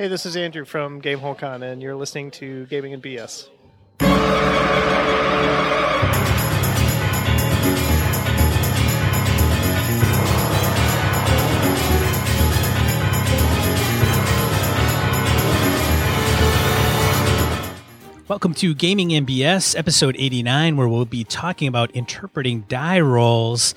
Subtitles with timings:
[0.00, 3.50] Hey, this is Andrew from GameholeCon, and you're listening to Gaming and BS.
[18.26, 23.74] Welcome to Gaming and BS, episode 89, where we'll be talking about interpreting die rolls.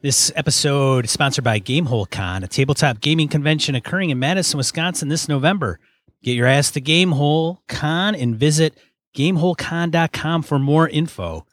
[0.00, 5.28] This episode is sponsored by GameholeCon, a tabletop gaming convention occurring in Madison, Wisconsin this
[5.28, 5.80] November.
[6.22, 8.78] Get your ass to GameholeCon and visit
[9.16, 11.46] GameholeCon.com for more info.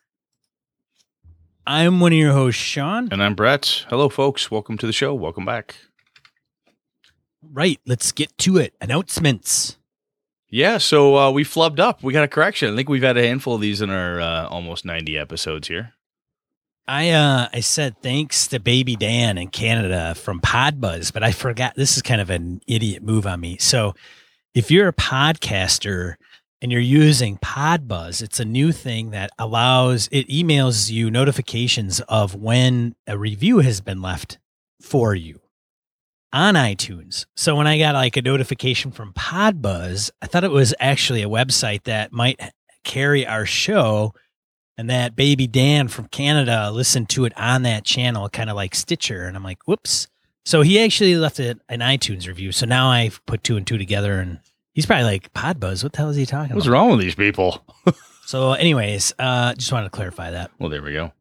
[1.65, 3.09] I'm one of your hosts, Sean.
[3.11, 3.85] And I'm Brett.
[3.89, 4.51] Hello, folks.
[4.51, 5.15] Welcome to the show.
[5.15, 5.77] Welcome back.
[7.41, 8.75] Right, let's get to it.
[8.79, 9.79] Announcements.
[10.51, 12.03] Yeah, so uh, we flubbed up.
[12.03, 12.71] We got a correction.
[12.71, 15.93] I think we've had a handful of these in our uh, almost 90 episodes here.
[16.87, 21.75] I uh I said thanks to Baby Dan in Canada from Podbuzz, but I forgot
[21.75, 23.57] this is kind of an idiot move on me.
[23.57, 23.95] So
[24.53, 26.15] if you're a podcaster
[26.61, 32.35] and you're using Podbuzz, it's a new thing that allows it emails you notifications of
[32.35, 34.37] when a review has been left
[34.79, 35.41] for you
[36.31, 37.25] on iTunes.
[37.35, 41.29] So when I got like a notification from Podbuzz, I thought it was actually a
[41.29, 42.39] website that might
[42.83, 44.13] carry our show
[44.77, 48.75] and that baby Dan from Canada listened to it on that channel, kind of like
[48.75, 49.25] Stitcher.
[49.25, 50.07] And I'm like, whoops.
[50.45, 52.51] So he actually left it an iTunes review.
[52.51, 54.39] So now I've put two and two together and
[54.73, 56.73] he's probably like, Podbuzz, what the hell is he talking What's about?
[56.73, 57.63] wrong with these people?
[58.27, 60.49] So anyways, uh, just wanted to clarify that.
[60.57, 61.11] well, there we go.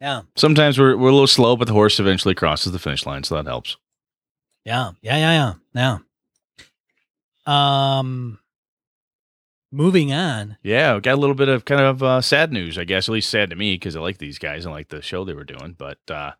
[0.00, 0.22] Yeah.
[0.36, 3.34] Sometimes we're, we're a little slow, but the horse eventually crosses the finish line, so
[3.34, 3.76] that helps.
[4.64, 4.92] Yeah.
[5.02, 5.16] Yeah.
[5.16, 5.54] Yeah.
[5.74, 5.98] Yeah.
[7.46, 7.98] Yeah.
[7.98, 8.38] Um,
[9.74, 10.56] moving on.
[10.62, 13.08] Yeah, got a little bit of kind of uh, sad news, I guess.
[13.08, 15.34] At least sad to me because I like these guys and like the show they
[15.34, 15.74] were doing.
[15.76, 16.32] But uh,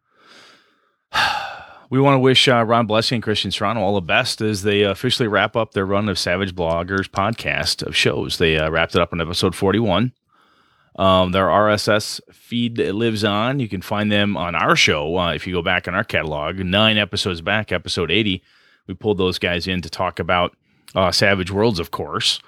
[1.91, 4.83] we want to wish uh, Ron Blessing and Christian Serrano all the best as they
[4.83, 8.39] officially wrap up their run of Savage Bloggers podcast of shows.
[8.39, 10.13] They uh, wrapped it up in episode 41.
[10.97, 13.59] Um, their RSS feed lives on.
[13.59, 16.59] You can find them on our show uh, if you go back in our catalog.
[16.61, 18.43] Nine episodes back, episode 80,
[18.87, 20.57] we pulled those guys in to talk about
[20.95, 22.41] uh, Savage Worlds, of course.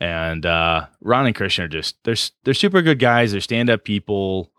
[0.00, 3.32] And uh, Ron and Christian are just they're they're super good guys.
[3.32, 4.50] They're stand up people.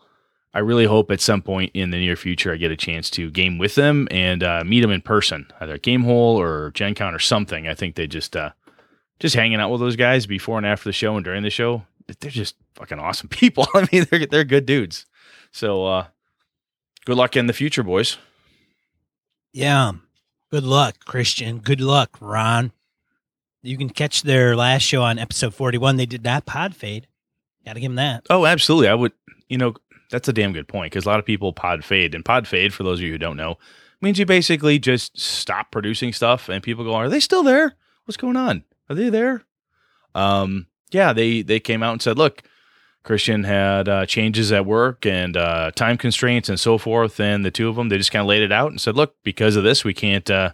[0.54, 3.32] I really hope at some point in the near future I get a chance to
[3.32, 6.94] game with them and uh, meet them in person, either at Game Hole or Gen
[6.94, 7.68] Con or something.
[7.68, 8.52] I think they just uh,
[9.20, 11.84] just hanging out with those guys before and after the show and during the show.
[12.20, 13.66] They're just fucking awesome people.
[13.74, 15.06] I mean, they're they're good dudes.
[15.52, 16.08] So uh,
[17.06, 18.18] good luck in the future, boys.
[19.54, 19.94] Yeah.
[20.52, 21.60] Good luck, Christian.
[21.60, 22.74] Good luck, Ron.
[23.64, 25.98] You can catch their last show on episode 41.
[25.98, 27.08] They did not pod fade.
[27.66, 28.26] Got to give them that.
[28.30, 28.88] Oh, absolutely.
[28.88, 29.14] I would,
[29.50, 29.76] you know,
[30.10, 32.16] that's a damn good point because a lot of people pod fade.
[32.16, 33.58] And pod fade, for those of you who don't know,
[34.02, 37.76] means you basically just stop producing stuff and people go, Are they still there?
[38.06, 38.64] What's going on?
[38.90, 39.44] Are they there?
[40.16, 42.42] Um, yeah, they, they came out and said, Look,
[43.04, 47.20] Christian had uh, changes at work and uh, time constraints and so forth.
[47.20, 49.18] And the two of them, they just kind of laid it out and said, Look,
[49.24, 50.30] because of this, we can't.
[50.30, 50.54] Uh,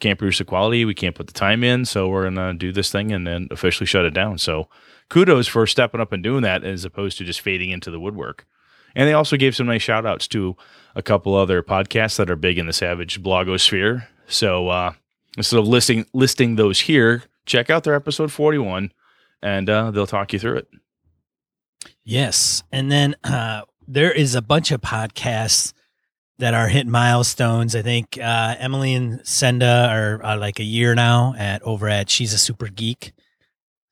[0.00, 0.84] can't produce the quality.
[0.84, 1.84] We can't put the time in.
[1.84, 4.38] So we're going to do this thing and then officially shut it down.
[4.38, 4.68] So
[5.08, 8.46] kudos for stepping up and doing that as opposed to just fading into the woodwork.
[8.94, 10.56] And they also gave some nice shout outs to
[10.94, 14.06] a couple other podcasts that are big in the Savage blogosphere.
[14.26, 14.92] So uh,
[15.36, 18.92] instead of listing listing those here, check out their episode 41
[19.42, 20.68] and uh, they'll talk you through it.
[22.04, 22.62] Yes.
[22.72, 25.72] And then uh, there is a bunch of podcasts
[26.38, 27.74] that are hitting milestones.
[27.74, 32.10] I think uh, Emily and Senda are, are like a year now at over at
[32.10, 33.12] She's a Super Geek.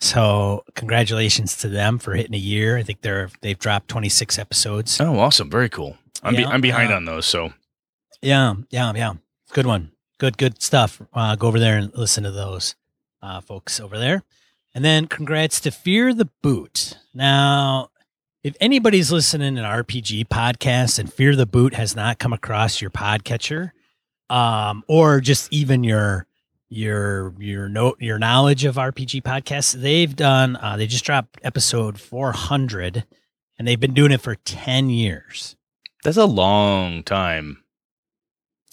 [0.01, 2.77] So congratulations to them for hitting a year.
[2.77, 5.01] I think they're they've dropped 26 episodes.
[5.01, 5.49] Oh, awesome.
[5.51, 5.97] Very cool.
[6.23, 7.27] I'm, be- I'm behind uh, on those.
[7.27, 7.53] So
[8.21, 9.15] Yeah, yeah, yeah.
[9.53, 9.93] Good one.
[10.19, 11.01] Good, good stuff.
[11.13, 12.75] Uh, go over there and listen to those
[13.23, 14.23] uh, folks over there.
[14.75, 16.99] And then congrats to Fear the Boot.
[17.15, 17.91] Now,
[18.45, 22.83] if anybody's listening to an RPG podcast and Fear the Boot has not come across
[22.83, 23.71] your podcatcher,
[24.29, 26.27] um, or just even your
[26.69, 31.99] your your note your knowledge of RPG podcasts, they've done uh, they just dropped episode
[31.99, 33.07] 400
[33.59, 35.57] and they've been doing it for 10 years.
[36.03, 37.65] that's a long time.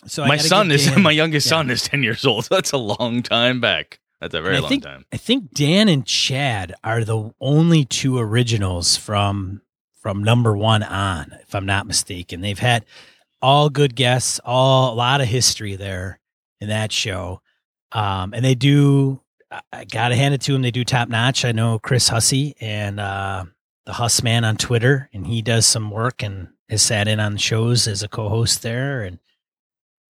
[0.05, 1.51] So my son is Dan- my youngest yeah.
[1.51, 2.47] son is 10 years old.
[2.49, 3.99] That's a long time back.
[4.21, 5.05] That's a very long think, time.
[5.11, 9.61] I think Dan and Chad are the only two originals from
[9.99, 12.41] from number one on, if I'm not mistaken.
[12.41, 12.85] They've had
[13.41, 16.19] all good guests, all a lot of history there
[16.59, 17.41] in that show,
[17.91, 19.21] um, and they do.
[19.49, 20.61] I- I gotta hand it to them.
[20.61, 21.43] They do top notch.
[21.43, 23.45] I know Chris Hussey and uh,
[23.85, 27.37] the Huss Man on Twitter, and he does some work and has sat in on
[27.37, 29.17] shows as a co-host there, and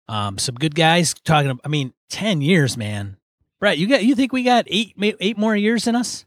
[0.08, 1.58] um, some good guys talking.
[1.64, 3.16] I mean, ten years, man
[3.62, 6.24] Brett, you got you think we got eight eight more years in us?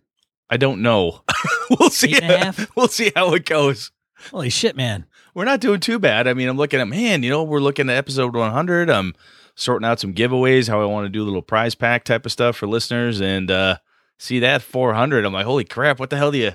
[0.49, 1.21] I don't know.
[1.69, 2.15] we'll see.
[2.15, 2.75] Eight and a half?
[2.77, 3.91] We'll see how it goes.
[4.31, 5.05] Holy shit, man!
[5.33, 6.29] We're not doing too bad.
[6.29, 7.23] I mean, I'm looking at man.
[7.23, 8.89] You know, we're looking at episode 100.
[8.89, 9.15] I'm
[9.53, 12.31] sorting out some giveaways, how I want to do a little prize pack type of
[12.31, 13.79] stuff for listeners, and uh
[14.17, 15.25] see that 400.
[15.25, 15.99] I'm like, holy crap!
[15.99, 16.53] What the hell do you?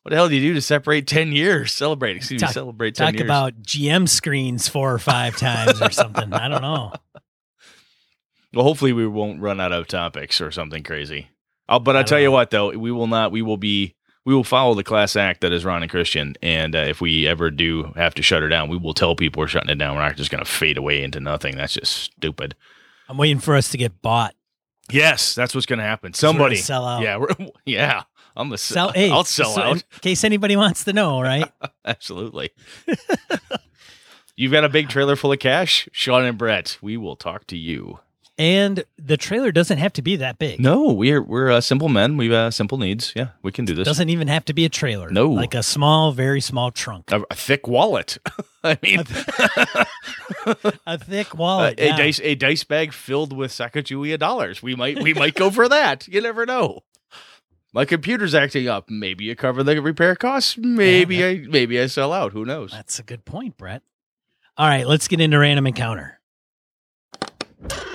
[0.00, 1.74] What the hell do you do to separate 10 years?
[1.74, 3.24] Celebrate, excuse Talk- me, celebrate 10 Talk years.
[3.26, 6.32] about GM screens four or five times or something.
[6.32, 6.94] I don't know.
[8.54, 11.28] Well, hopefully we won't run out of topics or something crazy.
[11.68, 13.32] Oh, but I I'll tell you what, though, we will not.
[13.32, 13.94] We will be.
[14.24, 17.26] We will follow the class act that is Ron and Christian, and uh, if we
[17.26, 19.96] ever do have to shut her down, we will tell people we're shutting it down.
[19.96, 21.56] We're not just going to fade away into nothing.
[21.56, 22.54] That's just stupid.
[23.08, 24.36] I'm waiting for us to get bought.
[24.92, 26.14] Yes, that's what's going to happen.
[26.14, 27.02] Somebody sell out.
[27.02, 27.28] Yeah, we're,
[27.64, 28.04] yeah.
[28.36, 28.92] I'm the Sell.
[28.92, 29.76] Hey, I'll sell so- out.
[29.76, 31.50] in case anybody wants to know, right?
[31.84, 32.50] Absolutely.
[34.36, 36.78] You've got a big trailer full of cash, Sean and Brett.
[36.80, 37.98] We will talk to you.
[38.38, 40.60] And the trailer doesn't have to be that big.
[40.60, 42.16] No, we're we're uh, simple men.
[42.16, 43.12] We've uh, simple needs.
[43.14, 43.84] Yeah, we can do this.
[43.84, 45.10] doesn't even have to be a trailer.
[45.10, 45.30] No.
[45.30, 48.18] like a small, very small trunk, a, a thick wallet.
[48.64, 49.00] I mean,
[50.86, 51.78] a thick a, wallet.
[51.80, 51.96] a yeah.
[51.96, 54.62] dice a dice bag filled with Sacagawea dollars.
[54.62, 56.08] We might we might go for that.
[56.08, 56.80] You never know.
[57.74, 58.90] My computer's acting up.
[58.90, 60.58] Maybe you cover the repair costs.
[60.58, 62.32] Maybe Yeah, I maybe I sell out.
[62.32, 62.70] Who knows?
[62.70, 63.82] That's a good point, Brett.
[64.58, 66.20] All right, let's get into random encounter.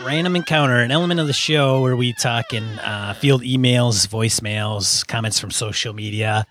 [0.04, 5.06] Random encounter, an element of the show where we talk in uh, field emails, voicemails,
[5.06, 6.46] comments from social media.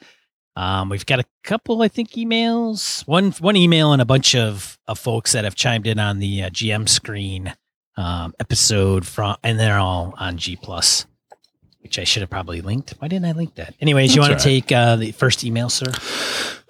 [0.56, 3.06] Um, we've got a couple, I think, emails.
[3.06, 6.44] One one email and a bunch of, of folks that have chimed in on the
[6.44, 7.54] uh, GM screen
[7.96, 11.06] um, episode from, and they're all on G plus,
[11.80, 12.94] which I should have probably linked.
[12.98, 13.74] Why didn't I link that?
[13.80, 15.92] Anyways, you That's want to take uh, the first email, sir?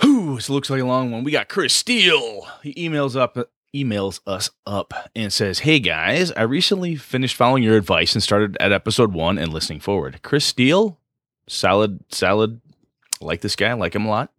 [0.01, 1.25] Whew, this looks like a long one.
[1.25, 2.47] We got Chris Steele.
[2.63, 3.37] He emails up
[3.85, 8.57] emails us up and says, Hey guys, I recently finished following your advice and started
[8.59, 10.21] at episode one and listening forward.
[10.23, 10.99] Chris Steele,
[11.49, 12.61] solid, solid.
[13.21, 14.33] Like this guy, like him a lot.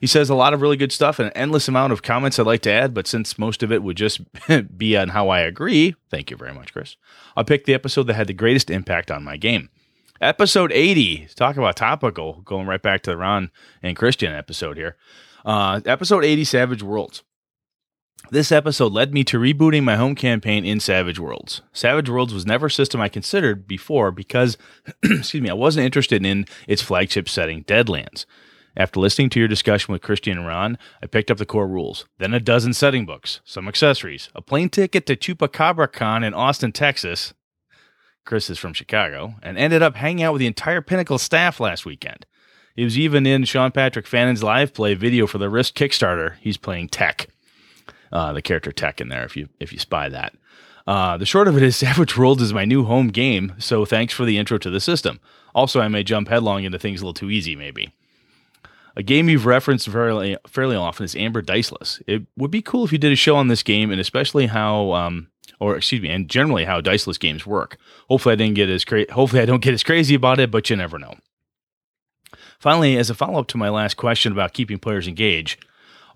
[0.00, 2.46] He says a lot of really good stuff and an endless amount of comments I'd
[2.46, 4.20] like to add, but since most of it would just
[4.76, 6.96] be on how I agree, thank you very much, Chris.
[7.36, 9.70] I'll pick the episode that had the greatest impact on my game.
[10.20, 13.50] Episode 80, talk about topical, going right back to the Ron
[13.82, 14.96] and Christian episode here.
[15.44, 17.22] Uh, episode 80, Savage Worlds.
[18.30, 21.60] This episode led me to rebooting my home campaign in Savage Worlds.
[21.72, 24.56] Savage Worlds was never a system I considered before because,
[25.02, 28.24] excuse me, I wasn't interested in its flagship setting, Deadlands.
[28.74, 32.06] After listening to your discussion with Christian and Ron, I picked up the core rules,
[32.18, 36.72] then a dozen setting books, some accessories, a plane ticket to Chupacabra Con in Austin,
[36.72, 37.34] Texas.
[38.24, 41.84] Chris is from Chicago, and ended up hanging out with the entire Pinnacle staff last
[41.84, 42.24] weekend.
[42.74, 46.36] He was even in Sean Patrick Fannon's live play video for the Rifts Kickstarter.
[46.40, 47.26] He's playing Tech,
[48.12, 49.24] uh, the character Tech in there.
[49.24, 50.34] If you if you spy that,
[50.86, 53.54] uh, the short of it is Savage Worlds is my new home game.
[53.58, 55.20] So thanks for the intro to the system.
[55.54, 57.92] Also, I may jump headlong into things a little too easy, maybe.
[58.94, 62.02] A game you've referenced fairly fairly often is Amber Diceless.
[62.06, 64.92] It would be cool if you did a show on this game, and especially how,
[64.92, 65.28] um,
[65.60, 67.78] or excuse me, and generally how diceless games work.
[68.08, 70.68] Hopefully, I didn't get as cra- Hopefully, I don't get as crazy about it, but
[70.68, 71.14] you never know.
[72.58, 75.64] Finally, as a follow up to my last question about keeping players engaged,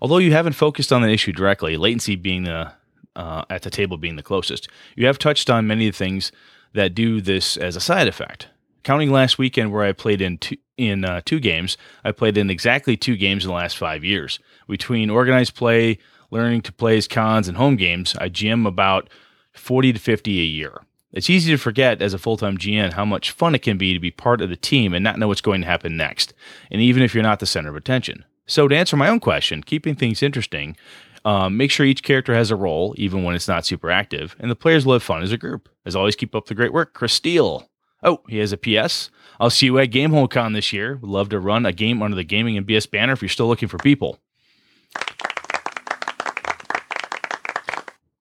[0.01, 2.73] although you haven't focused on the issue directly, latency being the
[3.15, 6.31] uh, at the table being the closest, you have touched on many of the things
[6.73, 8.47] that do this as a side effect.
[8.83, 12.49] Counting last weekend, where I played in two, in uh, two games, I played in
[12.49, 14.39] exactly two games in the last five years.
[14.67, 15.97] Between organized play,
[16.29, 19.09] learning to play as cons, and home games, I GM about
[19.51, 20.83] forty to fifty a year.
[21.11, 23.93] It's easy to forget as a full time GM how much fun it can be
[23.93, 26.33] to be part of the team and not know what's going to happen next,
[26.69, 28.23] and even if you're not the center of attention.
[28.47, 30.77] So, to answer my own question, keeping things interesting,
[31.25, 34.49] um, make sure each character has a role, even when it's not super active, and
[34.49, 35.69] the players will have fun as a group.
[35.85, 37.69] As always, keep up the great work, Chris Steele.
[38.01, 39.09] Oh, he has a PS.
[39.39, 40.95] I'll see you at Gamehole Con this year.
[40.95, 43.47] Would love to run a game under the Gaming and BS banner if you're still
[43.47, 44.19] looking for people.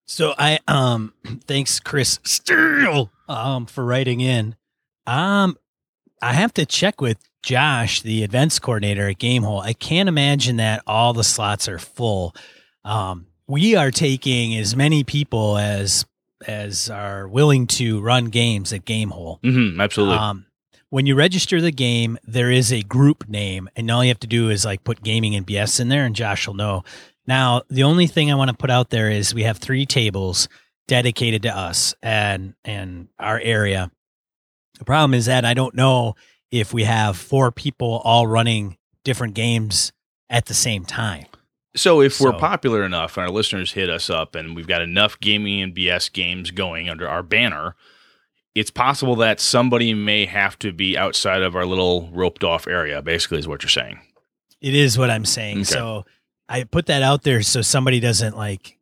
[0.06, 1.12] So I um
[1.46, 4.56] thanks Chris Steele um for writing in.
[5.06, 5.58] Um
[6.22, 9.62] I have to check with Josh, the events coordinator at Gamehole.
[9.62, 12.34] I can't imagine that all the slots are full.
[12.84, 16.04] Um we are taking as many people as
[16.44, 19.40] as are willing to run games at Gamehole.
[19.42, 20.16] Mm-hmm, absolutely.
[20.16, 20.46] Um,
[20.90, 24.26] when you register the game, there is a group name, and all you have to
[24.26, 26.82] do is like put gaming and BS in there, and Josh will know.
[27.28, 30.48] Now, the only thing I want to put out there is we have three tables
[30.88, 33.92] dedicated to us and and our area.
[34.80, 36.16] The problem is that I don't know
[36.50, 39.92] if we have four people all running different games
[40.28, 41.26] at the same time.
[41.74, 45.20] So if we're popular enough and our listeners hit us up and we've got enough
[45.20, 47.76] gaming and BS games going under our banner,
[48.54, 53.02] it's possible that somebody may have to be outside of our little roped off area.
[53.02, 54.00] Basically, is what you're saying.
[54.62, 55.58] It is what I'm saying.
[55.58, 55.64] Okay.
[55.64, 56.06] So
[56.48, 58.78] I put that out there so somebody doesn't like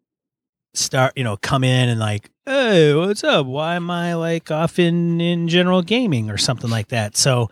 [0.75, 3.46] start, you know, come in and like, hey, what's up?
[3.46, 7.16] Why am I like off in in general gaming or something like that?
[7.16, 7.50] So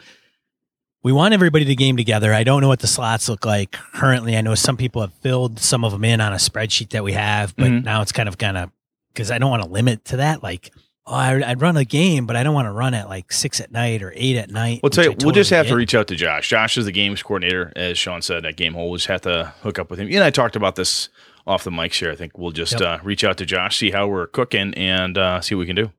[1.02, 2.32] we want everybody to game together.
[2.32, 4.36] I don't know what the slots look like currently.
[4.36, 7.12] I know some people have filled some of them in on a spreadsheet that we
[7.12, 7.84] have, but Mhm.
[7.84, 8.70] now it's kind of kind of
[9.12, 10.42] because I don't want to limit to that.
[10.42, 10.70] Like,
[11.06, 13.60] oh, I, I'd run a game, but I don't want to run at like six
[13.60, 14.80] at night or eight at night.
[14.82, 16.48] We'll tell you, I we'll just totally have to reach out to Josh.
[16.48, 18.88] Josh is the games coordinator, as Sean said at Gamehole.
[18.88, 20.08] We'll just have to hook up with him.
[20.08, 21.08] You and I talked about this
[21.46, 22.10] off the mic here.
[22.10, 22.82] I think we'll just Yep.
[22.82, 25.76] uh, reach out to Josh, see how we're cooking, and uh, see what we can
[25.76, 25.92] do.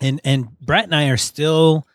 [0.00, 1.86] and and Brett and I are still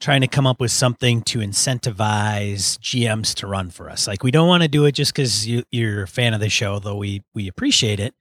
[0.00, 4.06] trying to come up with something to incentivize GMs to run for us.
[4.06, 6.48] Like we don't want to do it just because you, you're a fan of the
[6.48, 8.14] show, though we we appreciate it,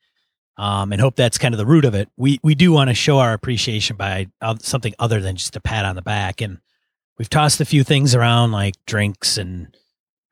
[0.58, 2.10] um, and hope that's kind of the root of it.
[2.18, 4.28] We we do want to show our appreciation by
[4.62, 6.60] something other than just a pat on the back, and
[7.18, 9.76] we've tossed a few things around like drinks and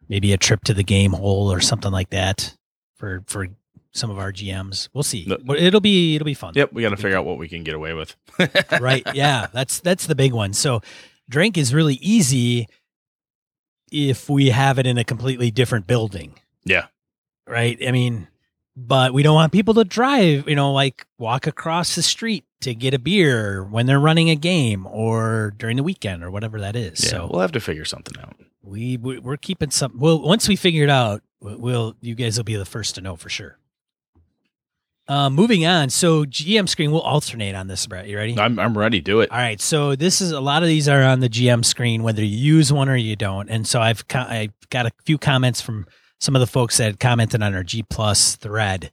[0.09, 2.55] maybe a trip to the game hole or something like that
[2.97, 3.47] for for
[3.93, 4.89] some of our GMs.
[4.93, 5.25] We'll see.
[5.27, 5.37] No.
[5.43, 7.63] But it'll be it'll be fun Yep, we got to figure out what we can
[7.63, 8.15] get away with.
[8.79, 10.81] right yeah that's that's the big one so
[11.29, 12.67] drink is really easy
[13.91, 16.33] if we have it in a completely different building
[16.65, 16.87] Yeah.
[17.47, 18.27] right i mean
[18.75, 22.75] but we don't want people to drive you know like walk across the street to
[22.75, 26.75] get a beer when they're running a game or during the weekend or whatever that
[26.75, 28.35] is Yeah, so we'll have to figure something out.
[28.61, 32.43] we we- we're keeping some well once we figure it out we'll- you guys will
[32.43, 33.57] be the first to know for sure
[35.07, 38.77] uh, moving on so gm screen will alternate on this brett you ready I'm I'm
[38.77, 38.99] ready.
[38.99, 39.31] Do it.
[39.31, 42.23] all right, so this is a lot of these are on the GM screen, whether
[42.23, 43.49] you use one or you don't.
[43.49, 45.85] And so I've co- I got a few comments from
[46.19, 48.91] some of the folks that commented on our G Plus thread.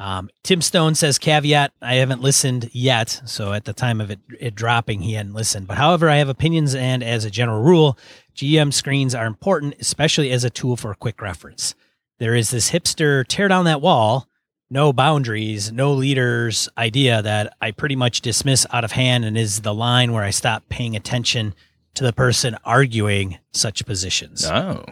[0.00, 4.18] Um, Tim Stone says caveat: I haven't listened yet, so at the time of it,
[4.40, 5.68] it dropping, he hadn't listened.
[5.68, 7.98] But however, I have opinions, and as a general rule,
[8.34, 11.74] GM screens are important, especially as a tool for quick reference.
[12.18, 14.26] There is this hipster tear down that wall
[14.70, 19.62] no boundaries, no leaders idea that I pretty much dismiss out of hand and is
[19.62, 21.54] the line where I stop paying attention
[21.94, 24.46] to the person arguing such positions.
[24.46, 24.84] Oh.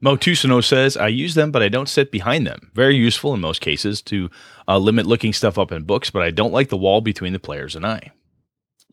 [0.00, 2.70] Mo Tusino says, I use them, but I don't sit behind them.
[2.72, 4.30] Very useful in most cases to
[4.68, 7.40] uh, limit looking stuff up in books, but I don't like the wall between the
[7.40, 8.12] players and I.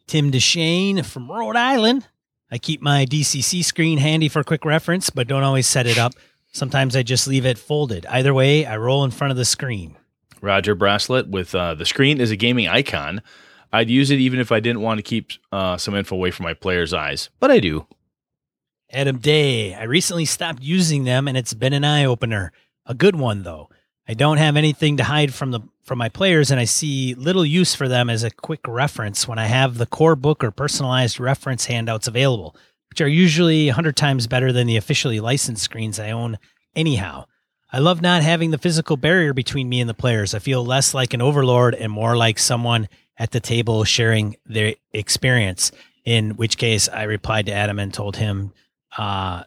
[0.07, 2.07] Tim DeShane from Rhode Island.
[2.51, 6.13] I keep my DCC screen handy for quick reference, but don't always set it up.
[6.51, 8.05] Sometimes I just leave it folded.
[8.07, 9.97] Either way, I roll in front of the screen.
[10.41, 13.21] Roger Bracelet with uh, the screen is a gaming icon.
[13.73, 16.45] I'd use it even if I didn't want to keep uh, some info away from
[16.45, 17.87] my players' eyes, but I do.
[18.95, 19.75] Adam Day.
[19.75, 22.53] I recently stopped using them and it's been an eye opener.
[22.85, 23.69] A good one though.
[24.07, 27.45] I don't have anything to hide from the from my players and I see little
[27.45, 31.19] use for them as a quick reference when I have the core book or personalized
[31.19, 32.55] reference handouts available,
[32.89, 36.37] which are usually 100 times better than the officially licensed screens I own
[36.73, 37.25] anyhow.
[37.73, 40.33] I love not having the physical barrier between me and the players.
[40.33, 42.87] I feel less like an overlord and more like someone
[43.17, 45.73] at the table sharing their experience.
[46.05, 48.53] In which case, I replied to Adam and told him
[48.97, 49.43] uh,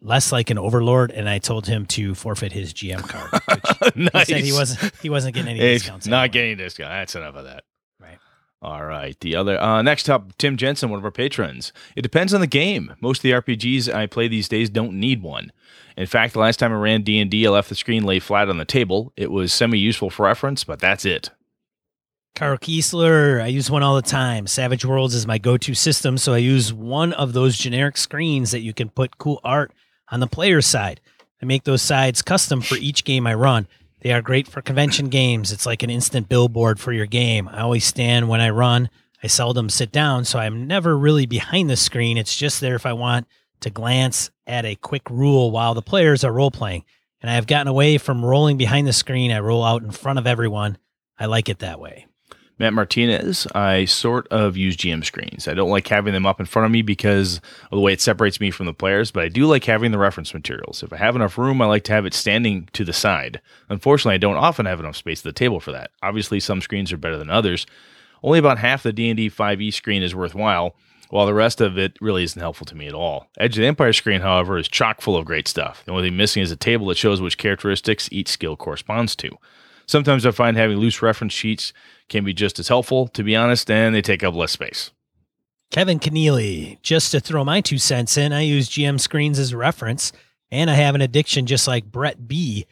[0.00, 3.30] less like an overlord, and I told him to forfeit his GM card.
[3.84, 4.26] Which nice.
[4.28, 6.06] He said he wasn't he wasn't getting any Hey, discounts.
[6.06, 6.28] not anymore.
[6.32, 6.90] getting a discount.
[6.90, 7.64] That's enough of that.
[8.00, 8.18] Right.
[8.60, 9.18] All right.
[9.20, 11.72] The other uh, next up, Tim Jensen, one of our patrons.
[11.96, 12.94] It depends on the game.
[13.00, 15.52] Most of the RPGs I play these days don't need one.
[15.96, 18.18] In fact, the last time I ran D and D, I left the screen lay
[18.18, 19.12] flat on the table.
[19.16, 21.30] It was semi useful for reference, but that's it.
[22.34, 24.46] Carl Kiesler, I use one all the time.
[24.46, 28.62] Savage Worlds is my go-to system, so I use one of those generic screens that
[28.62, 29.72] you can put cool art
[30.10, 31.00] on the player's side.
[31.42, 33.68] I make those sides custom for each game I run.
[34.00, 35.52] They are great for convention games.
[35.52, 37.48] It's like an instant billboard for your game.
[37.48, 38.88] I always stand when I run.
[39.22, 42.16] I seldom sit down, so I'm never really behind the screen.
[42.16, 43.26] It's just there if I want
[43.60, 46.84] to glance at a quick rule while the players are role playing.
[47.20, 49.30] And I have gotten away from rolling behind the screen.
[49.30, 50.78] I roll out in front of everyone.
[51.18, 52.06] I like it that way.
[52.58, 55.48] Matt Martinez, I sort of use GM screens.
[55.48, 58.00] I don't like having them up in front of me because of the way it
[58.00, 60.82] separates me from the players, but I do like having the reference materials.
[60.82, 63.40] If I have enough room, I like to have it standing to the side.
[63.68, 65.90] Unfortunately, I don't often have enough space at the table for that.
[66.02, 67.66] Obviously, some screens are better than others.
[68.22, 70.76] Only about half the D&D 5e screen is worthwhile,
[71.10, 73.28] while the rest of it really isn't helpful to me at all.
[73.38, 75.82] Edge of the Empire screen, however, is chock full of great stuff.
[75.84, 79.36] The only thing missing is a table that shows which characteristics each skill corresponds to.
[79.86, 81.72] Sometimes I find having loose reference sheets
[82.08, 84.90] can be just as helpful, to be honest, and they take up less space.
[85.70, 89.56] Kevin Keneally, just to throw my two cents in, I use GM screens as a
[89.56, 90.12] reference,
[90.50, 92.66] and I have an addiction just like Brett B.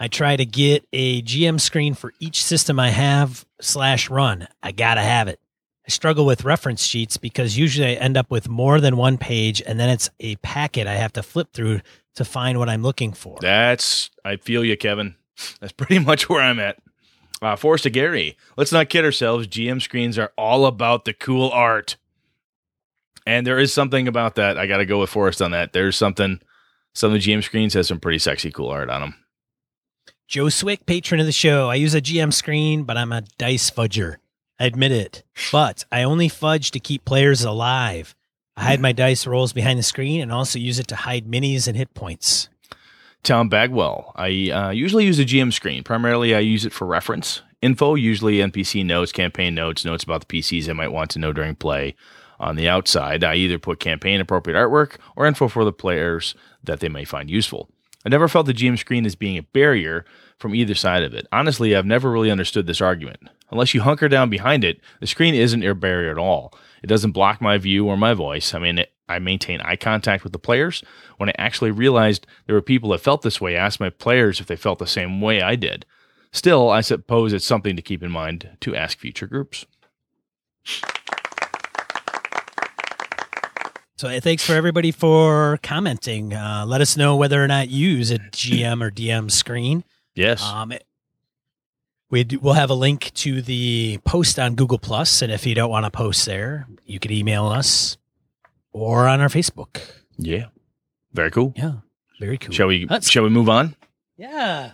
[0.00, 4.48] I try to get a GM screen for each system I have slash run.
[4.62, 5.40] I gotta have it.
[5.86, 9.60] I struggle with reference sheets because usually I end up with more than one page
[9.66, 11.80] and then it's a packet I have to flip through
[12.14, 13.38] to find what I'm looking for.
[13.40, 15.16] That's I feel you, Kevin.
[15.60, 16.78] That's pretty much where I'm at.
[17.40, 18.36] Uh, Forrest Gary.
[18.56, 19.46] Let's not kid ourselves.
[19.46, 21.96] GM screens are all about the cool art,
[23.26, 24.58] and there is something about that.
[24.58, 25.72] I got to go with Forrest on that.
[25.72, 26.40] There's something.
[26.94, 29.14] Some of the GM screens has some pretty sexy, cool art on them.
[30.26, 31.70] Joe Swick, patron of the show.
[31.70, 34.16] I use a GM screen, but I'm a dice fudger.
[34.58, 35.22] I admit it.
[35.52, 38.14] But I only fudge to keep players alive.
[38.56, 41.68] I hide my dice rolls behind the screen and also use it to hide minis
[41.68, 42.48] and hit points.
[43.22, 44.12] Tom Bagwell.
[44.16, 45.84] I uh, usually use a GM screen.
[45.84, 50.40] Primarily, I use it for reference info, usually NPC notes, campaign notes, notes about the
[50.40, 51.94] PCs I might want to know during play.
[52.40, 56.78] On the outside, I either put campaign appropriate artwork or info for the players that
[56.78, 57.68] they may find useful.
[58.06, 60.04] I never felt the GM screen as being a barrier
[60.38, 61.26] from either side of it.
[61.32, 63.28] Honestly, I've never really understood this argument.
[63.50, 66.54] Unless you hunker down behind it, the screen isn't your barrier at all.
[66.82, 68.54] It doesn't block my view or my voice.
[68.54, 70.82] I mean, it, I maintain eye contact with the players.
[71.16, 74.40] When I actually realized there were people that felt this way, I asked my players
[74.40, 75.86] if they felt the same way I did.
[76.32, 79.64] Still, I suppose it's something to keep in mind to ask future groups.
[83.96, 86.32] So thanks for everybody for commenting.
[86.32, 89.82] Uh, let us know whether or not you use a GM or DM screen.
[90.14, 90.42] Yes.
[90.44, 90.84] Um, it,
[92.10, 95.54] we do, we'll have a link to the post on Google Plus, and if you
[95.54, 97.98] don't want to post there, you can email us
[98.80, 99.80] or on our Facebook.
[100.16, 100.46] yeah.
[101.14, 101.52] Very cool.
[101.56, 101.72] Yeah,
[102.20, 102.52] very cool.
[102.52, 103.74] Shall we Let's- shall we move on?
[104.18, 104.72] Yeah.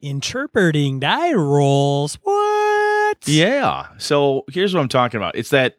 [0.00, 2.18] Interpreting die rolls.
[2.22, 3.18] What?
[3.26, 3.88] Yeah.
[3.98, 5.34] So here's what I'm talking about.
[5.36, 5.76] It's that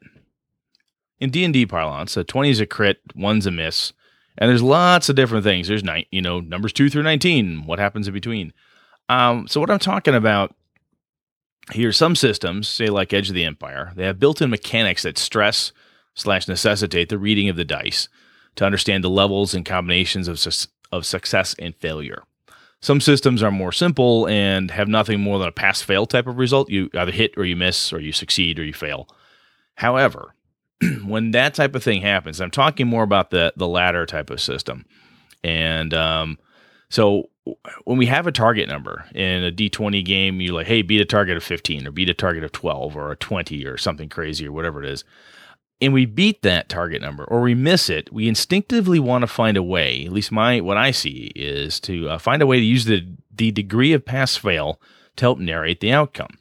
[1.19, 3.93] in D and D parlance, a twenty is a crit, one's a miss,
[4.37, 5.67] and there's lots of different things.
[5.69, 7.65] There's nine, you know, numbers two through nineteen.
[7.65, 8.51] What happens in between?
[9.09, 10.55] Um, so what I'm talking about
[11.71, 15.71] here, some systems, say like Edge of the Empire, they have built-in mechanics that stress
[16.15, 18.07] slash necessitate the reading of the dice
[18.55, 22.23] to understand the levels and combinations of sus- of success and failure.
[22.81, 26.37] Some systems are more simple and have nothing more than a pass fail type of
[26.37, 26.69] result.
[26.69, 29.07] You either hit or you miss, or you succeed or you fail.
[29.75, 30.33] However,
[31.05, 34.41] when that type of thing happens, I'm talking more about the the latter type of
[34.41, 34.85] system.
[35.43, 36.37] And um,
[36.89, 37.29] so
[37.85, 41.05] when we have a target number in a D20 game, you're like, hey, beat a
[41.05, 44.47] target of 15 or beat a target of 12 or a 20 or something crazy
[44.47, 45.03] or whatever it is.
[45.81, 49.55] And we beat that target number or we miss it, we instinctively want to find
[49.55, 52.65] a way, at least my what I see is to uh, find a way to
[52.65, 54.81] use the the degree of pass fail
[55.15, 56.37] to help narrate the outcome,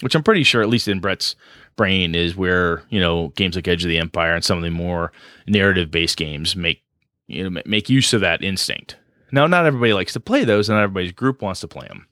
[0.00, 1.34] which I'm pretty sure, at least in Brett's
[1.76, 4.70] brain, is where you know games like Edge of the Empire and some of the
[4.70, 5.12] more
[5.46, 6.82] narrative based games make
[7.26, 8.96] you know make use of that instinct.
[9.32, 12.06] Now, not everybody likes to play those, and not everybody's group wants to play them.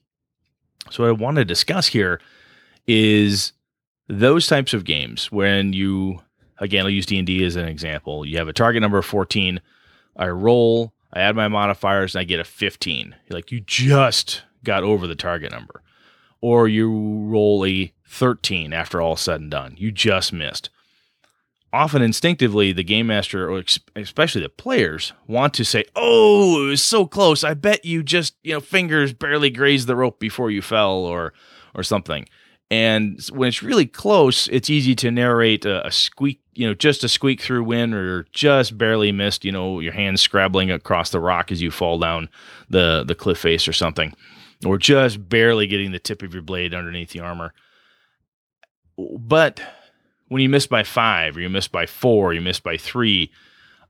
[0.91, 2.21] So, what I want to discuss here
[2.87, 3.53] is
[4.09, 6.23] those types of games when you,
[6.59, 8.25] again, I'll use D and D as an example.
[8.25, 9.61] You have a target number of fourteen.
[10.17, 13.15] I roll, I add my modifiers, and I get a fifteen.
[13.29, 15.83] Like you just got over the target number,
[16.41, 16.91] or you
[17.27, 19.75] roll a thirteen after all said and done.
[19.77, 20.71] You just missed
[21.73, 23.63] often instinctively the game master or
[23.97, 27.45] especially the players want to say oh it was so close.
[27.45, 31.33] I bet you just you know fingers barely grazed the rope before you fell or
[31.75, 32.27] or something.
[32.73, 37.05] And when it's really close it's easy to narrate a, a squeak you know just
[37.05, 41.21] a squeak through win or just barely missed you know your hands scrabbling across the
[41.21, 42.29] rock as you fall down
[42.69, 44.13] the the cliff face or something
[44.65, 47.53] or just barely getting the tip of your blade underneath the armor.
[48.99, 49.61] But
[50.31, 53.33] when you miss by five, or you miss by four, or you miss by three,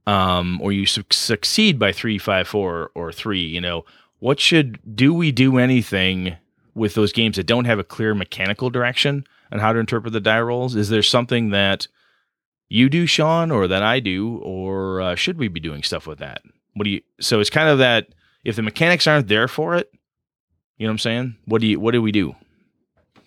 [0.06, 3.84] um, or you su- succeed by three, five, four, or three, you know,
[4.20, 6.36] what should do we do anything
[6.74, 10.20] with those games that don't have a clear mechanical direction on how to interpret the
[10.20, 10.74] die rolls?
[10.74, 11.86] Is there something that
[12.70, 16.20] you do, Sean, or that I do, or uh, should we be doing stuff with
[16.20, 16.40] that?
[16.72, 17.02] What do you?
[17.20, 18.08] So it's kind of that
[18.44, 19.92] if the mechanics aren't there for it,
[20.78, 21.36] you know what I'm saying?
[21.44, 21.78] What do you?
[21.78, 22.34] What do we do?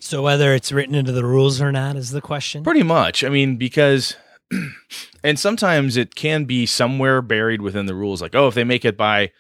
[0.04, 2.62] So whether it's written into the rules or not is the question.
[2.62, 3.24] Pretty much.
[3.24, 4.18] I mean, because,
[5.24, 8.22] and sometimes it can be somewhere buried within the rules.
[8.22, 9.32] Like, oh, if they make it by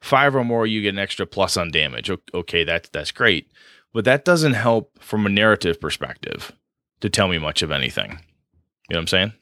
[0.00, 2.12] five or more, you get an extra plus on damage.
[2.32, 3.50] Okay, that's that's great,
[3.92, 6.52] but that doesn't help from a narrative perspective
[7.00, 8.10] to tell me much of anything.
[8.88, 9.32] You know what I'm saying?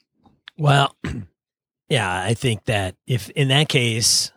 [0.56, 0.96] Well,
[1.90, 4.32] yeah, I think that if in that case,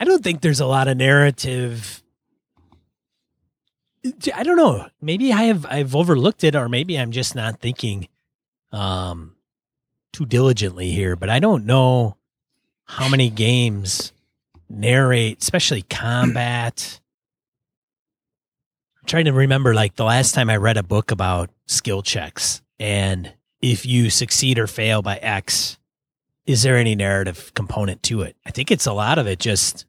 [0.00, 2.01] I don't think there's a lot of narrative.
[4.34, 4.88] I don't know.
[5.00, 8.08] Maybe I have I've overlooked it, or maybe I'm just not thinking
[8.72, 9.36] um,
[10.12, 11.14] too diligently here.
[11.16, 12.16] But I don't know
[12.84, 14.12] how many games
[14.68, 17.00] narrate, especially combat.
[19.00, 22.62] I'm trying to remember like the last time I read a book about skill checks
[22.78, 25.78] and if you succeed or fail by X,
[26.46, 28.36] is there any narrative component to it?
[28.44, 29.86] I think it's a lot of it just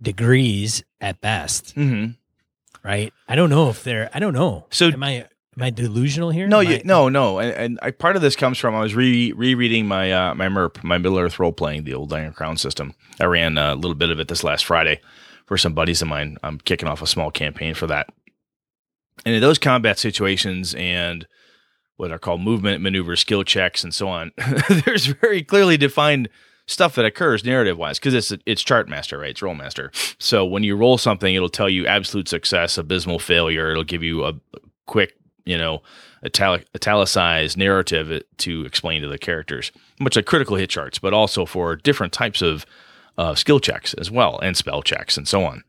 [0.00, 2.12] degrees at best, Mm-hmm.
[2.86, 3.12] Right?
[3.28, 4.66] I don't know if they're I don't know.
[4.70, 5.12] So- am I
[5.56, 6.46] am I delusional here?
[6.46, 8.80] No, Am you, I- no, no, and, and I, part of this comes from I
[8.80, 12.32] was re rereading my uh, my MERP, my Middle Earth role playing, the old Iron
[12.32, 12.94] Crown system.
[13.20, 15.00] I ran a little bit of it this last Friday
[15.46, 16.36] for some buddies of mine.
[16.42, 18.08] I'm kicking off a small campaign for that.
[19.24, 21.26] And in those combat situations and
[21.96, 24.32] what are called movement, maneuver, skill checks, and so on,
[24.84, 26.28] there's very clearly defined
[26.66, 29.30] stuff that occurs narrative wise because it's it's chart master, right?
[29.30, 29.90] It's Rolemaster.
[30.20, 33.70] So when you roll something, it'll tell you absolute success, abysmal failure.
[33.70, 34.34] It'll give you a
[34.86, 35.82] quick, you know,
[36.24, 41.46] italic, italicized narrative to explain to the characters, much like critical hit charts, but also
[41.46, 42.66] for different types of
[43.16, 45.62] uh, skill checks as well and spell checks and so on.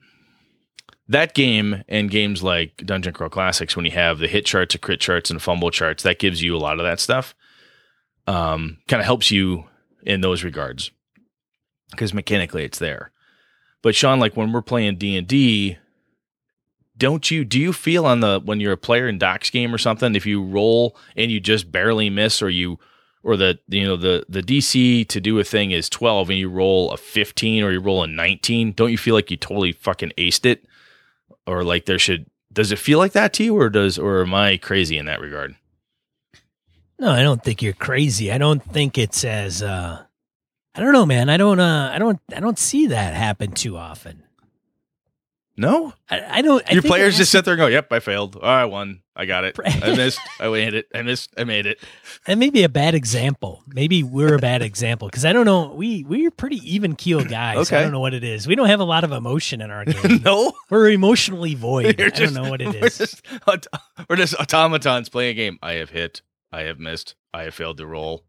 [1.09, 4.79] That game and games like Dungeon Crawl Classics, when you have the hit charts, the
[4.79, 7.33] crit charts, and fumble charts, that gives you a lot of that stuff.
[8.25, 9.63] Um, kind of helps you
[10.03, 10.91] in those regards
[11.91, 13.11] because mechanically it's there.
[13.81, 15.77] But Sean, like when we're playing D and D,
[16.97, 19.77] don't you do you feel on the when you're a player in Doc's game or
[19.77, 22.79] something, if you roll and you just barely miss or you
[23.23, 26.49] or the you know the the DC to do a thing is 12 and you
[26.49, 30.13] roll a 15 or you roll a 19, don't you feel like you totally fucking
[30.17, 30.65] aced it?
[31.45, 34.33] Or like there should does it feel like that to you or does or am
[34.33, 35.55] I crazy in that regard?
[36.99, 38.31] No, I don't think you're crazy.
[38.31, 40.03] I don't think it's as uh
[40.75, 41.29] I don't know, man.
[41.29, 44.23] I don't uh I don't I don't see that happen too often.
[45.59, 45.91] No?
[46.07, 48.37] I, I don't I Your think players just sit there and go, "Yep, I failed.
[48.39, 49.01] Oh, I won.
[49.15, 49.57] I got it.
[49.65, 50.19] I missed.
[50.39, 50.87] I made it.
[50.93, 51.33] I missed.
[51.35, 51.79] I made it."
[52.27, 53.63] That may be a bad example.
[53.67, 55.73] Maybe we're a bad example because I don't know.
[55.73, 57.57] We we're pretty even keel guys.
[57.57, 57.77] Okay.
[57.77, 58.45] I don't know what it is.
[58.47, 60.21] We don't have a lot of emotion in our game.
[60.23, 61.97] no, We're emotionally void.
[61.99, 62.97] You're I don't know what it we're is.
[62.97, 63.21] Just,
[64.09, 65.57] we're just automatons playing a game.
[65.63, 66.21] I have hit.
[66.51, 67.15] I have missed.
[67.33, 68.23] I have failed to roll.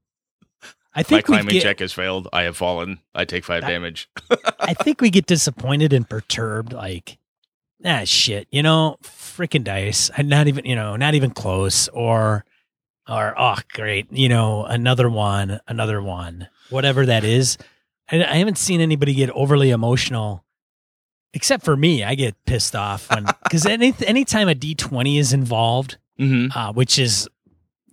[0.94, 2.28] I think my climbing get, check has failed.
[2.33, 2.98] I have fallen.
[3.14, 4.09] I take five damage.
[4.61, 6.72] I think we get disappointed and perturbed.
[6.72, 7.18] Like,
[7.85, 8.48] ah, shit.
[8.50, 10.11] You know, freaking dice.
[10.16, 10.64] I'm not even.
[10.64, 11.87] You know, not even close.
[11.88, 12.44] Or,
[13.09, 14.11] or oh, great.
[14.11, 17.59] You know, another one, another one, whatever that is.
[18.11, 20.42] I, I haven't seen anybody get overly emotional,
[21.33, 22.02] except for me.
[22.02, 26.59] I get pissed off when because any anytime a D twenty is involved, Mm-hmm.
[26.59, 27.28] uh, which is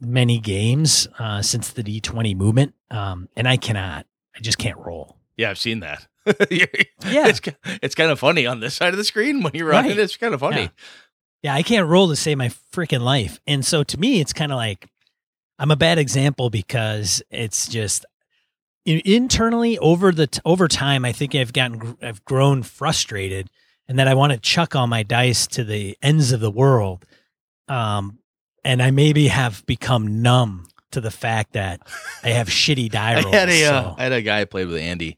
[0.06, 4.06] many games uh, since the D twenty movement, um, and I cannot.
[4.36, 5.18] I just can't roll.
[5.38, 6.08] Yeah, I've seen that.
[6.50, 7.28] Yeah.
[7.28, 7.40] it's
[7.84, 9.92] it's kind of funny on this side of the screen when you're running.
[9.92, 10.00] Right.
[10.00, 10.62] It's kind of funny.
[10.64, 10.68] Yeah.
[11.44, 13.40] Yeah, I can't roll to save my freaking life.
[13.46, 14.88] And so to me, it's kind of like
[15.60, 18.06] I'm a bad example because it's just
[18.86, 21.06] in- internally over the t- over time.
[21.06, 23.50] I think I've gotten I've grown frustrated,
[23.88, 27.06] and that I want to chuck all my dice to the ends of the world.
[27.68, 28.18] Um,
[28.66, 31.80] and I maybe have become numb to the fact that
[32.24, 34.78] I have shitty die I had a uh, I had a guy I played with
[34.78, 35.18] Andy.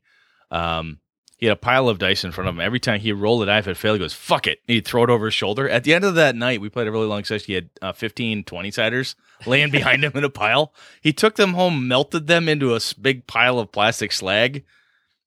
[0.52, 1.00] Um,
[1.38, 2.62] he had a pile of dice in front of him.
[2.62, 4.60] Every time he rolled a die, if it failed, he goes, fuck it.
[4.68, 5.70] And he'd throw it over his shoulder.
[5.70, 7.46] At the end of that night, we played a really long session.
[7.46, 10.74] He had uh, 15 20 siders laying behind him in a pile.
[11.02, 14.64] He took them home, melted them into a big pile of plastic slag.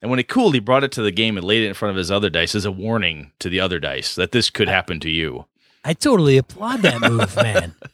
[0.02, 1.90] And when it cooled, he brought it to the game and laid it in front
[1.90, 4.98] of his other dice as a warning to the other dice that this could happen
[5.00, 5.44] to you.
[5.84, 7.74] I totally applaud that move, man.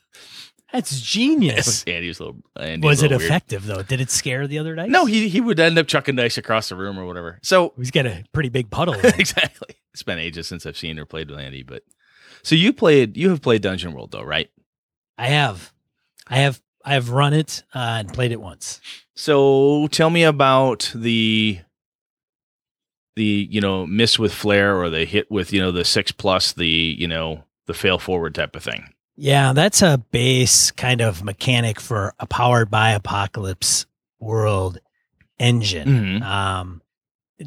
[0.77, 1.85] That's genius.
[1.85, 2.37] Andy's little.
[2.55, 3.23] Andy's Was a it weird.
[3.23, 3.83] effective though?
[3.83, 4.91] Did it scare the other dice?
[4.91, 7.39] No, he he would end up chucking dice across the room or whatever.
[7.43, 8.95] So He's got a pretty big puddle.
[9.03, 9.77] exactly.
[9.95, 11.83] It's been ages since I've seen or played with Andy, but
[12.43, 14.51] so you played you have played Dungeon World though, right?
[15.17, 15.73] I have,
[16.29, 18.83] I have, I have run it uh, and played it once.
[19.15, 21.61] So tell me about the
[23.15, 26.53] the you know miss with flair or the hit with you know the six plus
[26.53, 28.93] the you know the fail forward type of thing.
[29.17, 33.87] Yeah, that's a base kind of mechanic for a powered by apocalypse
[34.21, 34.79] world
[35.39, 36.21] engine.
[36.21, 36.23] Mhm.
[36.23, 36.83] Um,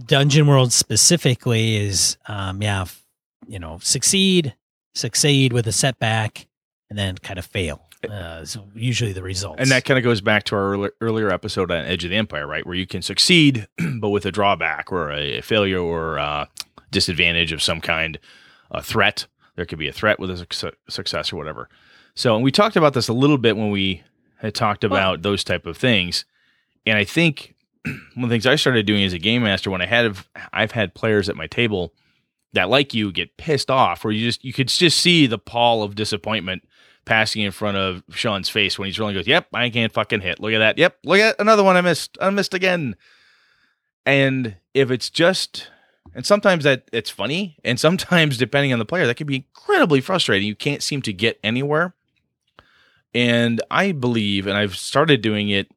[0.06, 3.04] Dungeon World specifically is, um, yeah, f-
[3.48, 4.56] you know, succeed,
[4.94, 6.48] succeed with a setback,
[6.90, 7.86] and then kind of fail.
[8.10, 9.60] Uh, so usually the results.
[9.60, 12.16] And that kind of goes back to our earli- earlier episode on Edge of the
[12.16, 12.66] Empire, right?
[12.66, 13.68] Where you can succeed,
[14.00, 16.46] but with a drawback or a failure or uh
[16.92, 18.18] disadvantage of some kind,
[18.72, 19.28] a threat.
[19.60, 21.68] There could be a threat with a suc- success or whatever.
[22.16, 24.04] So, and we talked about this a little bit when we
[24.38, 26.24] had talked about those type of things.
[26.86, 29.82] And I think one of the things I started doing as a game master when
[29.82, 30.16] I had
[30.54, 31.94] I've had players at my table
[32.54, 35.84] that like you get pissed off, where you just you could just see the pall
[35.84, 36.64] of disappointment
[37.04, 39.16] passing in front of Sean's face when he's rolling.
[39.16, 40.40] Goes, "Yep, I can't fucking hit.
[40.40, 40.78] Look at that.
[40.78, 42.18] Yep, look at another one I missed.
[42.22, 42.96] I missed again."
[44.06, 45.68] And if it's just
[46.14, 50.02] And sometimes that it's funny, and sometimes depending on the player, that can be incredibly
[50.02, 50.48] frustrating.
[50.48, 51.94] You can't seem to get anywhere.
[53.14, 55.72] And I believe, and I've started doing it,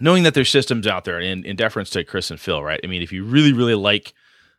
[0.00, 2.80] knowing that there's systems out there, in, in deference to Chris and Phil, right?
[2.82, 4.14] I mean, if you really, really like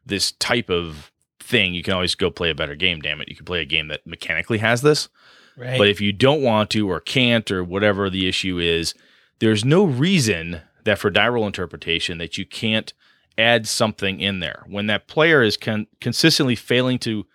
[0.06, 3.02] this type of thing, you can always go play a better game.
[3.02, 5.10] Damn it, you can play a game that mechanically has this.
[5.58, 5.78] Right.
[5.78, 8.94] But if you don't want to or can't or whatever the issue is,
[9.40, 12.94] there's no reason that for die roll interpretation that you can't
[13.38, 14.64] add something in there.
[14.68, 17.26] When that player is con- consistently failing to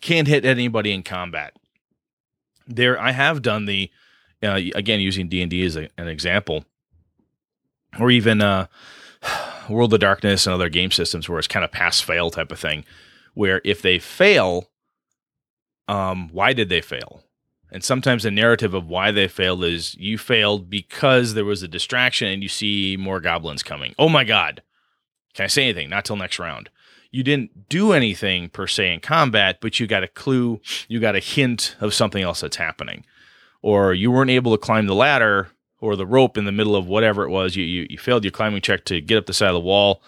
[0.00, 1.54] can't hit anybody in combat.
[2.66, 3.90] There I have done the
[4.42, 6.64] uh, again using D&D as a, an example
[7.98, 8.66] or even uh,
[9.68, 12.58] World of Darkness and other game systems where it's kind of pass fail type of
[12.58, 12.84] thing
[13.34, 14.68] where if they fail
[15.88, 17.22] um, why did they fail?
[17.70, 21.68] And sometimes the narrative of why they failed is you failed because there was a
[21.68, 23.94] distraction and you see more goblins coming.
[23.98, 24.62] Oh my God.
[25.36, 25.90] Can I say anything?
[25.90, 26.70] Not till next round.
[27.10, 31.14] You didn't do anything per se in combat, but you got a clue, you got
[31.14, 33.04] a hint of something else that's happening.
[33.62, 36.86] Or you weren't able to climb the ladder or the rope in the middle of
[36.86, 37.54] whatever it was.
[37.54, 40.02] You, you, you failed your climbing check to get up the side of the wall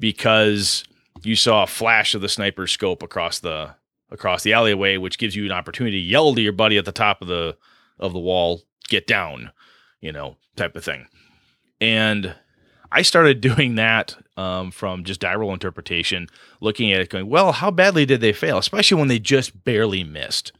[0.00, 0.84] because
[1.22, 3.74] you saw a flash of the sniper's scope across the
[4.10, 6.92] across the alleyway, which gives you an opportunity to yell to your buddy at the
[6.92, 7.56] top of the
[7.98, 9.52] of the wall, "Get down,"
[10.00, 11.06] you know, type of thing.
[11.80, 12.34] And
[12.90, 16.26] I started doing that um, from just die roll interpretation,
[16.60, 20.02] looking at it, going, "Well, how badly did they fail?" Especially when they just barely
[20.02, 20.52] missed.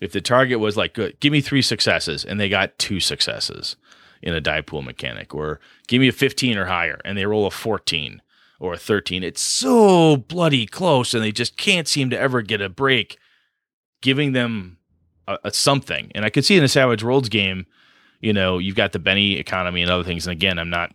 [0.00, 3.76] If the target was like, "Good, give me three successes," and they got two successes
[4.22, 7.46] in a die pool mechanic, or give me a 15 or higher, and they roll
[7.46, 8.22] a 14
[8.58, 9.22] or a 13.
[9.22, 13.18] It's so bloody close, and they just can't seem to ever get a break,
[14.00, 14.78] giving them
[15.26, 16.12] a, a something.
[16.14, 17.66] And I could see in a Savage Worlds game,
[18.20, 20.26] you know, you've got the Benny economy and other things.
[20.26, 20.94] And again, I'm not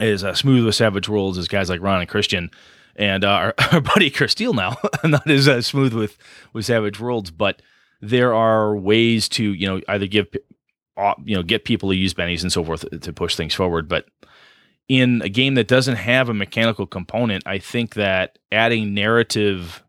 [0.00, 2.50] as uh, smooth with Savage Worlds is guys like Ron and Christian.
[2.96, 6.18] And uh, our, our buddy Chris Steele now, not as uh, smooth with,
[6.52, 7.62] with Savage Worlds, but
[8.00, 10.28] there are ways to, you know, either give,
[10.96, 13.88] uh, you know, get people to use bennies and so forth to push things forward.
[13.88, 14.06] But
[14.88, 19.82] in a game that doesn't have a mechanical component, I think that adding narrative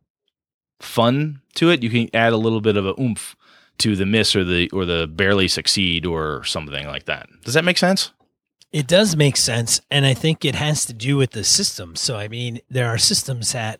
[0.80, 3.36] fun to it, you can add a little bit of a oomph
[3.80, 7.28] to the miss or the or the barely succeed or something like that.
[7.44, 8.12] Does that make sense?
[8.72, 11.96] It does make sense, and I think it has to do with the system.
[11.96, 13.80] So, I mean, there are systems that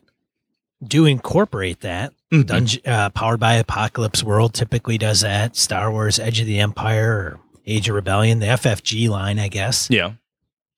[0.82, 2.12] do incorporate that.
[2.32, 2.42] Mm-hmm.
[2.42, 5.56] Dungeon, uh, powered by Apocalypse World typically does that.
[5.56, 9.88] Star Wars: Edge of the Empire or Age of Rebellion, the FFG line, I guess.
[9.90, 10.12] Yeah.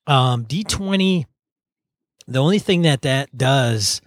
[0.07, 1.27] Um, D20,
[2.27, 4.01] the only thing that that does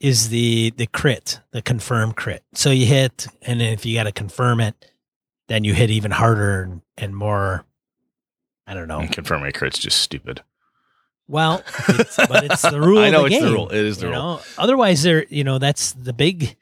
[0.00, 2.44] is the the crit, the confirm crit.
[2.54, 4.92] So you hit, and then if you got to confirm it,
[5.48, 7.64] then you hit even harder and, and more.
[8.68, 9.00] I don't know.
[9.00, 10.42] And confirming a crit's just stupid.
[11.26, 12.98] Well, it's, but it's the rule.
[12.98, 13.68] I know the it's the rule.
[13.70, 14.14] It is the rule.
[14.14, 14.40] know?
[14.58, 16.56] Otherwise, there, you know, that's the big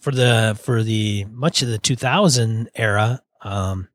[0.00, 3.22] for the for the much of the 2000 era.
[3.42, 3.88] Um,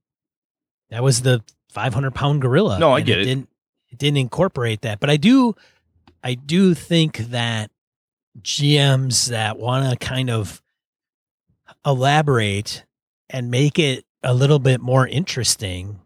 [0.90, 2.80] that was the 500 pound gorilla.
[2.80, 3.26] No, I get it.
[3.26, 3.50] Didn't
[3.90, 5.56] it didn't incorporate that, but I do,
[6.24, 7.70] I do think that
[8.42, 10.64] GMs that want to kind of
[11.86, 12.86] elaborate
[13.30, 16.00] and make it a little bit more interesting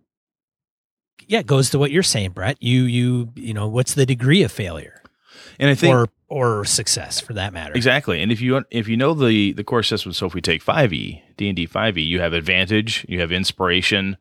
[1.28, 2.58] yeah, it goes to what you're saying, Brett.
[2.62, 5.02] You you you know, what's the degree of failure
[5.60, 7.74] And I think or or success for that matter?
[7.76, 8.22] Exactly.
[8.22, 11.22] And if you if you know the the core system, so if we take 5e,
[11.36, 14.18] D&D 5e, you have advantage, you have inspiration.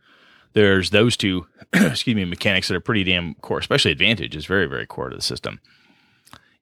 [0.53, 4.67] There's those two, excuse me, mechanics that are pretty damn core, especially advantage is very
[4.67, 5.61] very core to the system.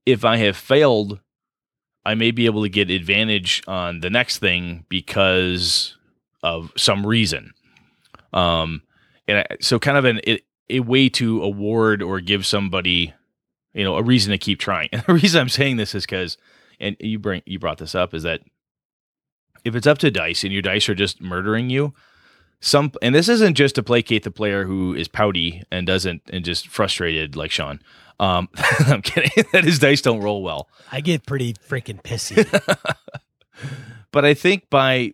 [0.07, 1.20] If I have failed,
[2.04, 5.96] I may be able to get advantage on the next thing because
[6.42, 7.54] of some reason.
[8.35, 8.83] Um
[9.29, 13.13] and I, so kind of an it, a way to award or give somebody
[13.73, 14.89] you know a reason to keep trying.
[14.93, 16.37] And the reason i'm saying this is because
[16.81, 18.41] and you bring you brought this up is that
[19.65, 21.93] if it's up to dice and your dice are just murdering you
[22.61, 26.45] some and this isn't just to placate the player who is pouty and doesn't and
[26.45, 27.81] just frustrated like sean.
[28.19, 28.49] Um
[28.87, 29.45] i'm kidding.
[29.53, 30.69] That his dice don't roll well.
[30.91, 32.45] I get pretty freaking pissy.
[34.13, 35.13] but I think by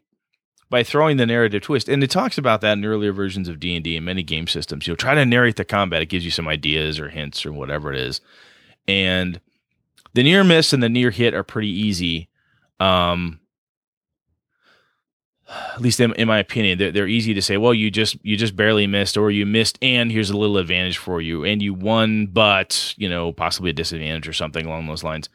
[0.71, 3.75] by throwing the narrative twist, and it talks about that in earlier versions of D
[3.75, 4.87] and D and many game systems.
[4.87, 7.93] You'll try to narrate the combat; it gives you some ideas or hints or whatever
[7.93, 8.21] it is.
[8.89, 9.41] And
[10.15, 12.29] the near miss and the near hit are pretty easy.
[12.79, 13.41] Um,
[15.49, 17.57] at least in, in my opinion, they're, they're easy to say.
[17.57, 20.99] Well, you just you just barely missed, or you missed, and here's a little advantage
[20.99, 25.03] for you, and you won, but you know possibly a disadvantage or something along those
[25.05, 25.29] lines.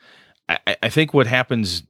[0.48, 1.84] I- I think what happens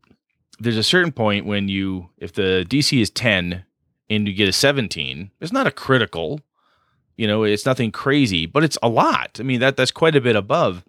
[0.60, 3.66] there's a certain point when you if the DC is 10
[4.10, 6.42] and you get a 17, it's not a critical.
[7.18, 9.38] You know, it's nothing crazy, but it's a lot.
[9.40, 10.84] I mean, that that's quite a bit above.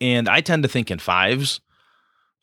[0.00, 1.60] And I tend to think in fives,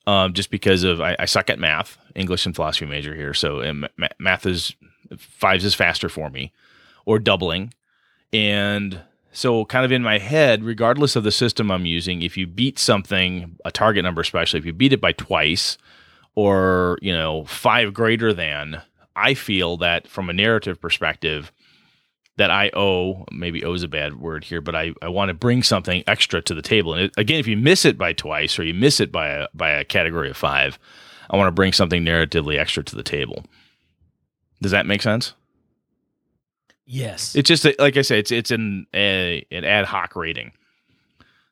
[0.06, 3.34] um, just because of I, I suck at math, English and philosophy major here.
[3.34, 4.74] So ma- math is
[5.18, 6.52] fives is faster for me,
[7.04, 7.72] or doubling.
[8.32, 9.00] And
[9.34, 12.78] so, kind of in my head, regardless of the system I'm using, if you beat
[12.78, 15.76] something, a target number especially, if you beat it by twice,
[16.36, 18.80] or you know five greater than,
[19.16, 21.52] I feel that from a narrative perspective,
[22.36, 25.34] that I owe, maybe owe is a bad word here, but I, I want to
[25.34, 26.94] bring something extra to the table.
[26.94, 29.48] And it, again, if you miss it by twice or you miss it by a,
[29.54, 30.78] by a category of five,
[31.30, 33.44] I want to bring something narratively extra to the table.
[34.60, 35.34] Does that make sense?
[36.86, 37.34] Yes.
[37.34, 40.52] It's just, a, like I said, it's, it's an, a, an ad hoc rating.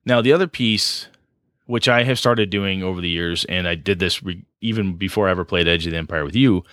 [0.04, 1.06] Now, the other piece,
[1.66, 5.28] which I have started doing over the years, and I did this re- even before
[5.28, 6.64] I ever played Edge of the Empire with you,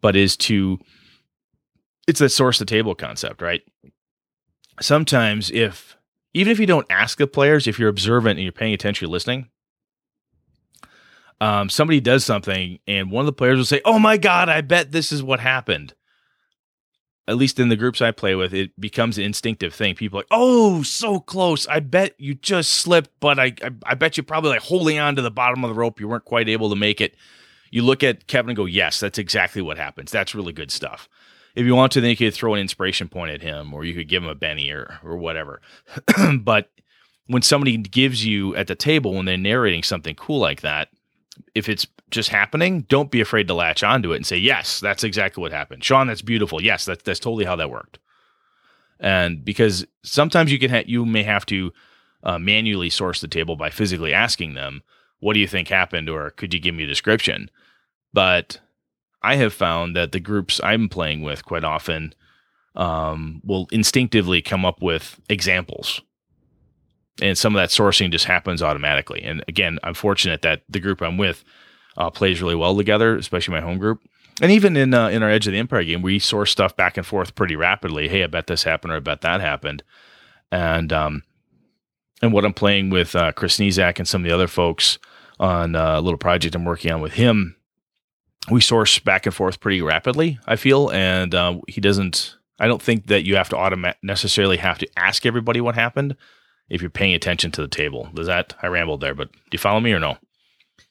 [0.00, 0.78] but is to
[2.06, 3.62] it's the source the table concept, right?
[4.80, 5.96] Sometimes if
[6.34, 9.12] even if you don't ask the players, if you're observant and you're paying attention, you're
[9.12, 9.48] listening,
[11.40, 14.60] um, somebody does something and one of the players will say, "Oh my god, I
[14.62, 15.94] bet this is what happened."
[17.28, 19.94] At least in the groups I play with, it becomes an instinctive thing.
[19.94, 21.68] People are like, "Oh, so close!
[21.68, 25.14] I bet you just slipped, but I, I, I bet you probably like holding on
[25.16, 26.00] to the bottom of the rope.
[26.00, 27.14] You weren't quite able to make it."
[27.70, 30.10] You look at Kevin and go, "Yes, that's exactly what happens.
[30.10, 31.08] That's really good stuff."
[31.58, 33.92] if you want to, then you could throw an inspiration point at him, or you
[33.92, 35.60] could give him a Benny or or whatever.
[36.40, 36.70] but
[37.26, 40.88] when somebody gives you at the table when they're narrating something cool like that,
[41.54, 45.04] if it's just happening, don't be afraid to latch onto it and say, "Yes, that's
[45.04, 46.62] exactly what happened." Sean, that's beautiful.
[46.62, 47.98] Yes, that's that's totally how that worked.
[49.00, 51.72] And because sometimes you can ha- you may have to
[52.22, 54.82] uh, manually source the table by physically asking them,
[55.20, 57.50] "What do you think happened?" or "Could you give me a description?"
[58.12, 58.60] But
[59.22, 62.14] I have found that the groups I'm playing with quite often
[62.74, 66.00] um, will instinctively come up with examples.
[67.20, 69.22] And some of that sourcing just happens automatically.
[69.22, 71.44] And again, I'm fortunate that the group I'm with
[71.96, 74.00] uh, plays really well together, especially my home group.
[74.40, 76.96] And even in uh, in our Edge of the Empire game, we source stuff back
[76.96, 78.06] and forth pretty rapidly.
[78.08, 79.82] Hey, I bet this happened, or I bet that happened.
[80.52, 81.24] And um,
[82.22, 85.00] and what I'm playing with uh, Chris Nizak and some of the other folks
[85.40, 87.56] on uh, a little project I'm working on with him
[88.50, 90.38] we source back and forth pretty rapidly.
[90.46, 92.36] I feel, and uh, he doesn't.
[92.58, 96.16] I don't think that you have to automa- necessarily have to ask everybody what happened
[96.68, 98.08] if you're paying attention to the table.
[98.14, 98.54] Does that?
[98.62, 100.18] I rambled there, but do you follow me or no?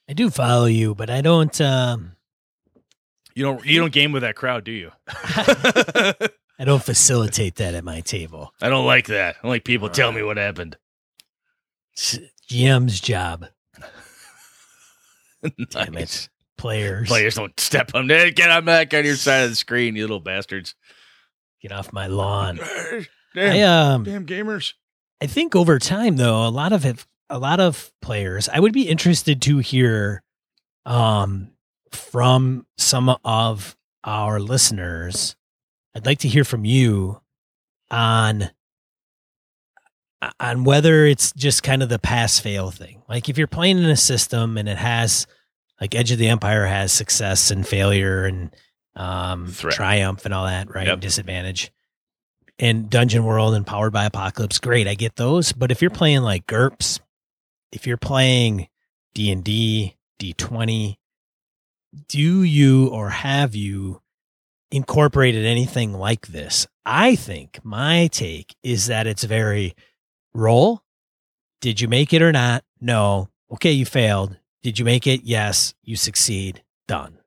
[0.10, 1.60] I do follow you, but I don't.
[1.62, 2.14] Um,
[3.36, 3.66] you don't.
[3.66, 4.92] You don't game with that crowd, do you?
[6.60, 8.54] I don't facilitate that at my table.
[8.62, 9.36] I don't like that.
[9.36, 10.78] I don't like people tell me what happened.
[11.94, 12.18] It's
[12.50, 13.46] GM's job.
[15.44, 15.54] nice.
[15.70, 16.30] Damn it.
[16.58, 17.08] Players.
[17.08, 18.32] Players don't step on there.
[18.32, 20.74] Get on back on your side of the screen, you little bastards.
[21.62, 22.60] Get off my lawn.
[23.36, 24.74] Damn, I um damn gamers.
[25.22, 28.74] I think over time though, a lot of it, a lot of players, I would
[28.74, 30.24] be interested to hear
[30.86, 31.52] um
[31.92, 35.36] from some of our listeners.
[35.96, 37.22] I'd like to hear from you
[37.90, 38.52] on
[40.40, 43.04] on whether it's just kind of the pass fail thing.
[43.08, 45.28] Like if you're playing in a system and it has
[45.80, 48.56] like Edge of the Empire has success and failure and
[48.96, 50.88] um, triumph and all that, right?
[50.88, 51.02] Yep.
[51.02, 51.72] Disadvantage.
[52.60, 55.52] And Dungeon World and Powered by Apocalypse, great, I get those.
[55.52, 57.00] But if you're playing like GURPS,
[57.72, 58.68] if you're playing
[59.14, 61.00] D and D, D twenty,
[62.08, 64.02] do you or have you
[64.72, 66.68] incorporated anything like this?
[66.86, 69.76] I think my take is that it's very
[70.34, 70.82] roll.
[71.62, 72.64] Did you make it or not?
[72.82, 73.30] No.
[73.52, 74.38] Okay, you failed.
[74.64, 75.24] Did you make it?
[75.24, 75.74] Yes.
[75.84, 76.64] You succeed.
[76.88, 77.20] Done.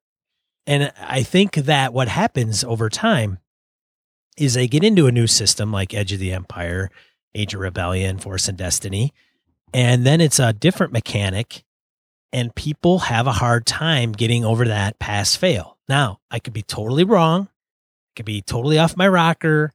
[0.66, 3.38] And I think that what happens over time
[4.40, 6.90] is they get into a new system like Edge of the Empire,
[7.34, 9.12] Age of Rebellion, Force and Destiny,
[9.72, 11.64] and then it's a different mechanic,
[12.32, 15.76] and people have a hard time getting over that pass fail.
[15.88, 19.72] Now, I could be totally wrong, I could be totally off my rocker.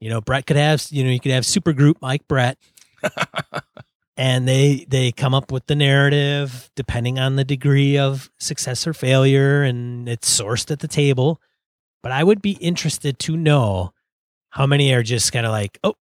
[0.00, 2.58] You know, Brett could have, you know, you could have super group like Brett,
[4.16, 8.92] and they they come up with the narrative depending on the degree of success or
[8.92, 11.40] failure and it's sourced at the table
[12.02, 13.92] but i would be interested to know
[14.52, 15.94] how many are just kind of like oh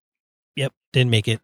[0.56, 1.42] yep didn't make it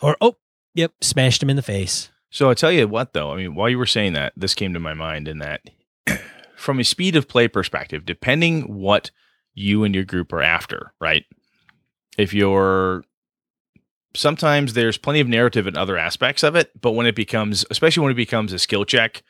[0.00, 0.36] or oh
[0.74, 3.68] yep smashed him in the face So I tell you what, though, I mean, while
[3.68, 5.60] you were saying that, this came to my mind in that
[6.56, 9.10] from a speed of play perspective, depending what
[9.54, 11.24] you and your group are after, right?
[12.16, 13.04] If you're
[14.14, 18.02] sometimes there's plenty of narrative in other aspects of it, but when it becomes, especially
[18.02, 19.22] when it becomes a skill check,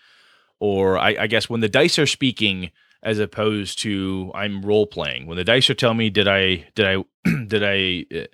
[0.61, 2.71] or I, I guess when the dice are speaking
[3.03, 7.05] as opposed to I'm role playing, when the dice telling me, did I did I
[7.47, 8.27] did I uh,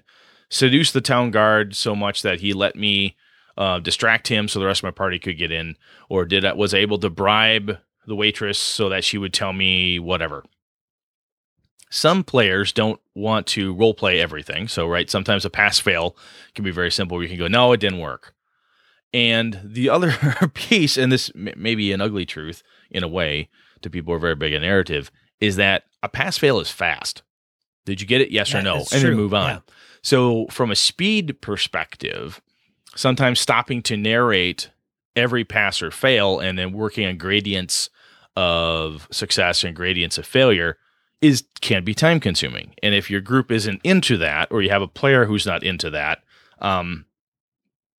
[0.51, 3.17] seduce the town guard so much that he let me
[3.57, 5.77] uh, distract him so the rest of my party could get in,
[6.09, 9.99] or did I was able to bribe the waitress so that she would tell me
[9.99, 10.45] whatever.
[11.91, 14.69] Some players don't want to role play everything.
[14.69, 16.17] So, right, sometimes a pass fail
[16.55, 18.35] can be very simple where you can go, no, it didn't work.
[19.13, 20.13] And the other
[20.55, 23.49] piece, and this may be an ugly truth in a way
[23.83, 25.11] to people who are very big in narrative,
[25.41, 27.23] is that a pass fail is fast.
[27.85, 28.31] Did you get it?
[28.31, 28.77] Yes Yeah, or no?
[28.93, 29.49] And then move on.
[29.49, 29.61] Yeah.
[30.03, 32.41] So, from a speed perspective,
[32.95, 34.71] sometimes stopping to narrate
[35.17, 37.91] every pass or fail and then working on gradients
[38.37, 40.79] of success and gradients of failure
[41.21, 42.75] is can be time consuming.
[42.83, 45.91] And if your group isn't into that, or you have a player who's not into
[45.91, 46.23] that,
[46.61, 47.07] um,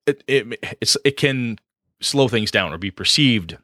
[0.06, 1.58] it it it's, it can
[2.02, 3.58] slow things down or be perceived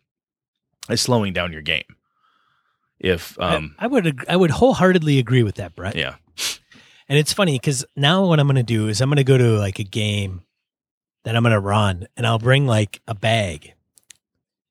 [0.90, 1.96] as slowing down your game.
[3.00, 5.96] If um, I, I would ag- I would wholeheartedly agree with that, Brett.
[5.96, 6.16] yeah,
[7.10, 9.38] And it's funny because now what I'm going to do is I'm going to go
[9.38, 10.42] to like a game
[11.24, 13.74] that I'm going to run and I'll bring like a bag.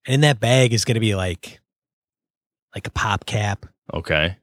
[0.07, 1.61] And in that bag is going to be like,
[2.75, 4.37] like a pop cap, okay,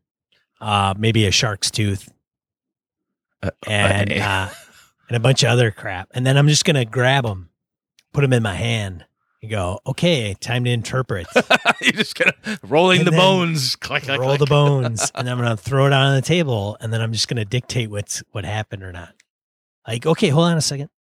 [0.60, 2.12] uh, maybe a shark's tooth
[3.44, 4.50] Uh, and, uh, uh,
[5.08, 6.10] and a bunch of other crap.
[6.14, 7.50] And then I'm just going to grab them,
[8.14, 9.06] put them in my hand
[9.42, 11.28] and go, okay, time to interpret.
[11.82, 12.34] you're just gonna
[12.64, 14.40] rolling And the bones, click, click, roll click.
[14.40, 17.46] the bones, and I'm gonna throw it on the table, and then I'm just gonna
[17.46, 19.14] dictate what's what happened or not.
[19.88, 20.90] Like, okay, hold on a second.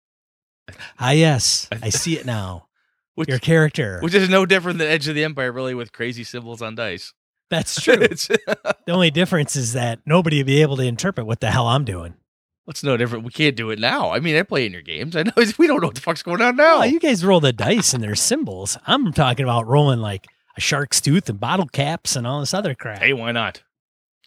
[1.00, 2.68] Ah, yes, I see it now.
[3.16, 3.98] Which- Your character.
[4.02, 7.12] which is no different than Edge of the Empire, really, with crazy symbols on dice.
[7.50, 7.96] That's true.
[7.96, 11.84] the only difference is that nobody will be able to interpret what the hell I'm
[11.84, 12.14] doing.
[12.68, 13.24] It's no different.
[13.24, 14.10] We can't do it now.
[14.12, 15.16] I mean, I play in your games.
[15.16, 16.80] I know we don't know what the fuck's going on now.
[16.80, 18.78] Oh, you guys roll the dice and there's symbols.
[18.86, 22.74] I'm talking about rolling like a shark's tooth and bottle caps and all this other
[22.74, 23.00] crap.
[23.00, 23.62] hey, why not?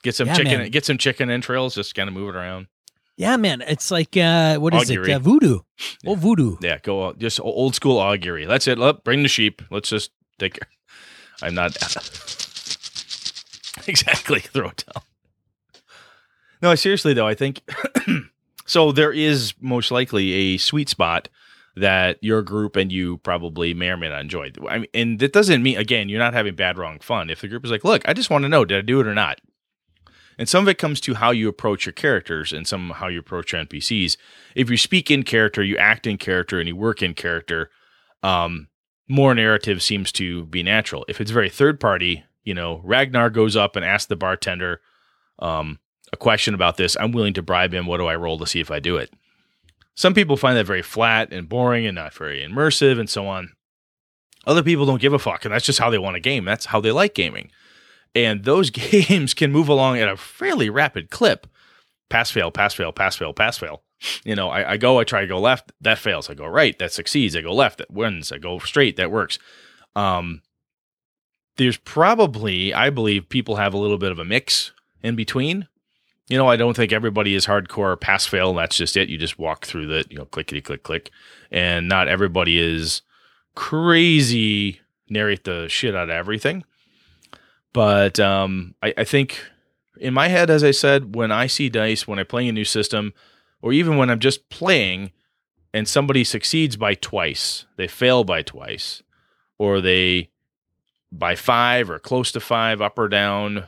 [0.04, 0.58] Get some Yeah, chicken.
[0.60, 0.70] man.
[0.72, 1.76] Get some chicken entrails.
[1.76, 2.68] Just kind of move it around.
[3.16, 3.62] Yeah, man.
[3.62, 5.12] It's like uh what is Augury.
[5.12, 5.16] it?
[5.16, 5.60] Uh, voodoo.
[6.06, 6.58] Oh, voodoo.
[6.62, 8.46] Yeah, go uh, just old school augury.
[8.46, 8.78] That's it.
[8.80, 9.62] Let bring the sheep.
[9.72, 10.60] Let's just take.
[11.42, 11.76] I'm not
[13.88, 15.04] exactly throw it down.
[16.64, 17.62] No, seriously though, I think
[18.66, 18.94] so.
[18.94, 21.28] There is most likely a sweet spot
[21.76, 24.50] that your group and you probably may or may not enjoy.
[24.70, 27.30] I mean, and that doesn't mean again you're not having bad, wrong fun.
[27.30, 29.08] If the group is like, look, I just want to know, did I do it
[29.08, 29.42] or not?
[30.38, 33.20] And some of it comes to how you approach your characters and some how you
[33.20, 34.16] approach your NPCs.
[34.56, 37.72] If you speak in character, you act in character, and you work in character,
[38.24, 38.70] um,
[39.10, 41.04] more narrative seems to be natural.
[41.10, 44.80] If it's very third party, you know, Ragnar goes up and asks the bartender
[45.40, 45.80] um,
[46.14, 46.96] a question about this.
[47.00, 47.88] I'm willing to bribe him.
[47.88, 49.12] What do I roll to see if I do it?
[49.96, 53.50] Some people find that very flat and boring and not very immersive and so on.
[54.46, 56.46] Other people don't give a fuck, and that's just how they want a game.
[56.46, 57.50] That's how they like gaming.
[58.14, 61.48] And those games can move along at a fairly rapid clip.
[62.10, 63.82] Pass fail, pass fail, pass fail, pass fail.
[64.24, 66.30] You know, I, I go, I try to go left, that fails.
[66.30, 67.36] I go right, that succeeds.
[67.36, 68.32] I go left, that wins.
[68.32, 69.40] I go straight, that works.
[69.96, 70.42] Um,
[71.58, 75.68] there's probably, I believe, people have a little bit of a mix in between.
[76.30, 78.54] You know, I don't think everybody is hardcore pass fail.
[78.54, 79.10] That's just it.
[79.10, 81.10] You just walk through the, you know, clickety click click,
[81.52, 83.02] and not everybody is
[83.56, 86.64] crazy narrate the shit out of everything.
[87.72, 89.40] But um, I, I think
[90.00, 92.66] in my head, as I said, when I see dice, when I'm playing a new
[92.66, 93.14] system,
[93.62, 95.12] or even when I'm just playing
[95.74, 99.02] and somebody succeeds by twice, they fail by twice,
[99.58, 100.30] or they
[101.12, 103.66] by five or close to five, up or down.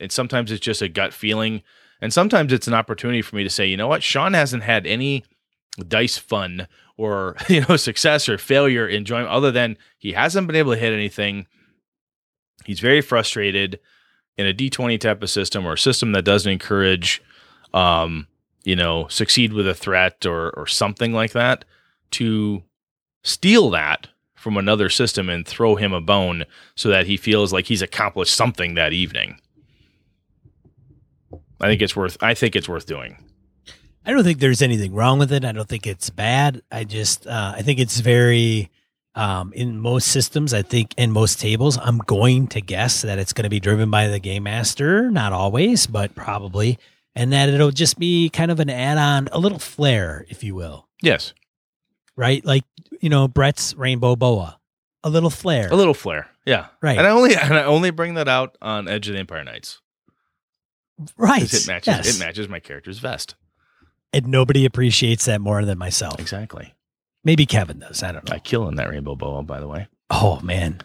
[0.00, 1.62] And sometimes it's just a gut feeling.
[2.00, 4.86] And sometimes it's an opportunity for me to say, you know what, Sean hasn't had
[4.86, 5.24] any
[5.88, 10.72] dice fun or you know success or failure enjoyment other than he hasn't been able
[10.72, 11.46] to hit anything.
[12.64, 13.80] He's very frustrated
[14.36, 17.22] in a d20 type of system or a system that doesn't encourage
[17.72, 18.26] um
[18.64, 21.64] you know succeed with a threat or or something like that
[22.10, 22.62] to
[23.22, 27.66] steal that from another system and throw him a bone so that he feels like
[27.66, 29.38] he's accomplished something that evening
[31.60, 33.16] i think it's worth i think it's worth doing
[34.06, 35.46] I don't think there's anything wrong with it.
[35.46, 36.60] I don't think it's bad.
[36.70, 38.70] I just uh, I think it's very
[39.14, 40.52] um, in most systems.
[40.52, 43.90] I think in most tables, I'm going to guess that it's going to be driven
[43.90, 45.10] by the game master.
[45.10, 46.78] Not always, but probably,
[47.14, 50.86] and that it'll just be kind of an add-on, a little flair, if you will.
[51.00, 51.32] yes
[52.14, 52.64] Right, like
[53.00, 54.58] you know Brett's Rainbow Boa,
[55.02, 55.68] a little flair.
[55.72, 56.98] a little flair yeah Right.
[56.98, 59.80] and i only and i only bring that out on edge of the empire nights
[61.16, 61.52] right.
[61.52, 62.16] it matches yes.
[62.16, 63.34] it matches my character's vest
[64.12, 66.18] and nobody appreciates that more than myself.
[66.20, 66.74] exactly
[67.26, 68.02] Maybe Kevin does.
[68.02, 68.34] I don't know.
[68.36, 70.80] i kill in that rainbow boa by the way Oh man.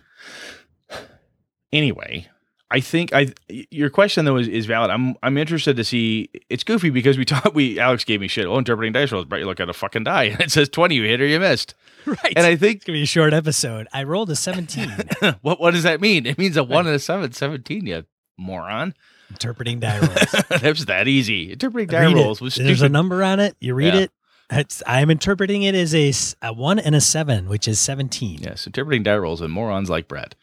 [1.72, 2.28] anyway
[2.72, 4.92] I think I your question though is, is valid.
[4.92, 6.30] I'm I'm interested to see.
[6.52, 7.56] It's goofy because we talked.
[7.56, 8.46] We Alex gave me shit.
[8.46, 9.26] Oh, interpreting dice rolls.
[9.26, 10.94] But you look at a fucking die and it says twenty.
[10.94, 11.74] You hit or you missed.
[12.06, 12.34] Right.
[12.36, 13.88] And I think it's gonna be a short episode.
[13.92, 14.88] I rolled a 17.
[15.42, 16.28] what what does that mean?
[16.28, 17.32] It means a one and a seven.
[17.32, 18.06] 17, You
[18.38, 18.94] moron.
[19.30, 20.44] Interpreting die rolls.
[20.62, 21.52] That's that easy.
[21.52, 22.22] Interpreting die Read it.
[22.22, 23.56] rolls was There's a number on it.
[23.60, 24.00] You read Yeah.
[24.02, 24.12] it.
[24.52, 26.12] It's, I'm interpreting it as a,
[26.42, 28.40] a, one and a seven, which is 17.
[28.42, 30.34] Yes, interpreting die rolls and morons like Brett.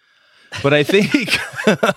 [0.63, 1.11] But I think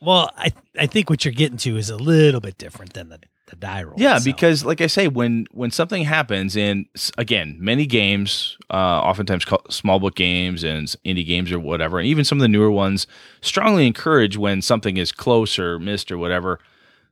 [0.00, 3.18] Well, I I think what you're getting to is a little bit different than the,
[3.54, 3.94] the die roll.
[3.96, 4.24] Yeah, itself.
[4.24, 6.86] because like I say, when when something happens, and
[7.16, 12.06] again, many games, uh, oftentimes called small book games and indie games or whatever, and
[12.06, 13.06] even some of the newer ones,
[13.40, 16.58] strongly encourage when something is close or missed or whatever.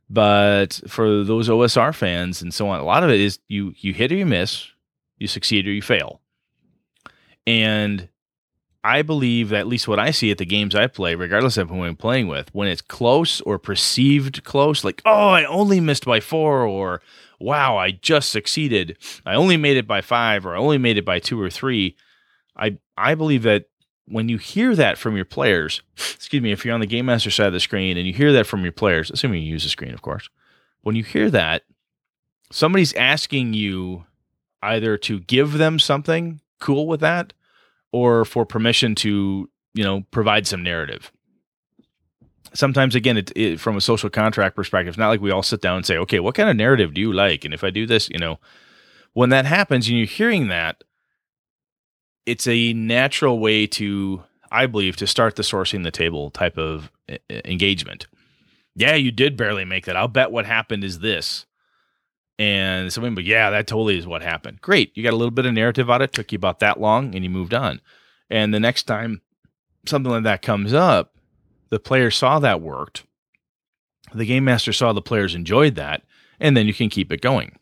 [0.09, 3.93] But for those OSR fans and so on, a lot of it is you you
[3.93, 4.67] hit or you miss,
[5.17, 6.21] you succeed or you fail,
[7.47, 8.09] and
[8.83, 11.69] I believe that at least what I see at the games I play, regardless of
[11.69, 16.05] who I'm playing with, when it's close or perceived close, like, oh, I only missed
[16.05, 17.01] by four, or
[17.39, 18.97] wow, I just succeeded.
[19.25, 21.95] I only made it by five, or I only made it by two or three.
[22.57, 23.65] I I believe that
[24.05, 27.31] when you hear that from your players, excuse me, if you're on the game master
[27.31, 29.69] side of the screen and you hear that from your players, assuming you use the
[29.69, 30.29] screen, of course,
[30.81, 31.63] when you hear that,
[32.51, 34.05] somebody's asking you
[34.61, 37.31] either to give them something cool with that
[37.93, 41.13] or for permission to you know provide some narrative.
[42.53, 45.61] Sometimes again it, it, from a social contract perspective it's not like we all sit
[45.61, 47.45] down and say okay what kind of narrative do you like?
[47.45, 48.39] And if i do this you know
[49.13, 50.83] when that happens and you're hearing that
[52.25, 56.91] it's a natural way to i believe to start the sourcing the table type of
[57.29, 58.07] engagement.
[58.75, 59.95] Yeah you did barely make that.
[59.95, 61.45] I'll bet what happened is this
[62.39, 64.61] and somebody, but yeah, that totally is what happened.
[64.61, 64.91] Great.
[64.95, 66.13] You got a little bit of narrative out of it.
[66.13, 67.79] Took you about that long and you moved on.
[68.29, 69.21] And the next time
[69.85, 71.15] something like that comes up,
[71.69, 73.03] the player saw that worked.
[74.13, 76.03] The game master saw the players enjoyed that.
[76.39, 77.57] And then you can keep it going.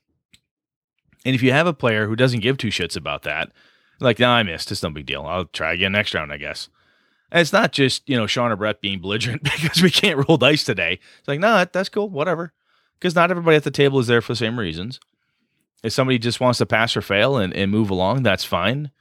[1.25, 3.51] And if you have a player who doesn't give two shits about that,
[3.99, 4.71] like, no, I missed.
[4.71, 5.23] It's no big deal.
[5.23, 6.69] I'll try again next round, I guess.
[7.31, 10.37] And it's not just, you know, Sean or Brett being belligerent because we can't roll
[10.37, 10.99] dice today.
[11.19, 12.09] It's like, no, that- that's cool.
[12.09, 12.53] Whatever
[13.01, 14.99] because not everybody at the table is there for the same reasons.
[15.83, 18.91] If somebody just wants to pass or fail and, and move along, that's fine.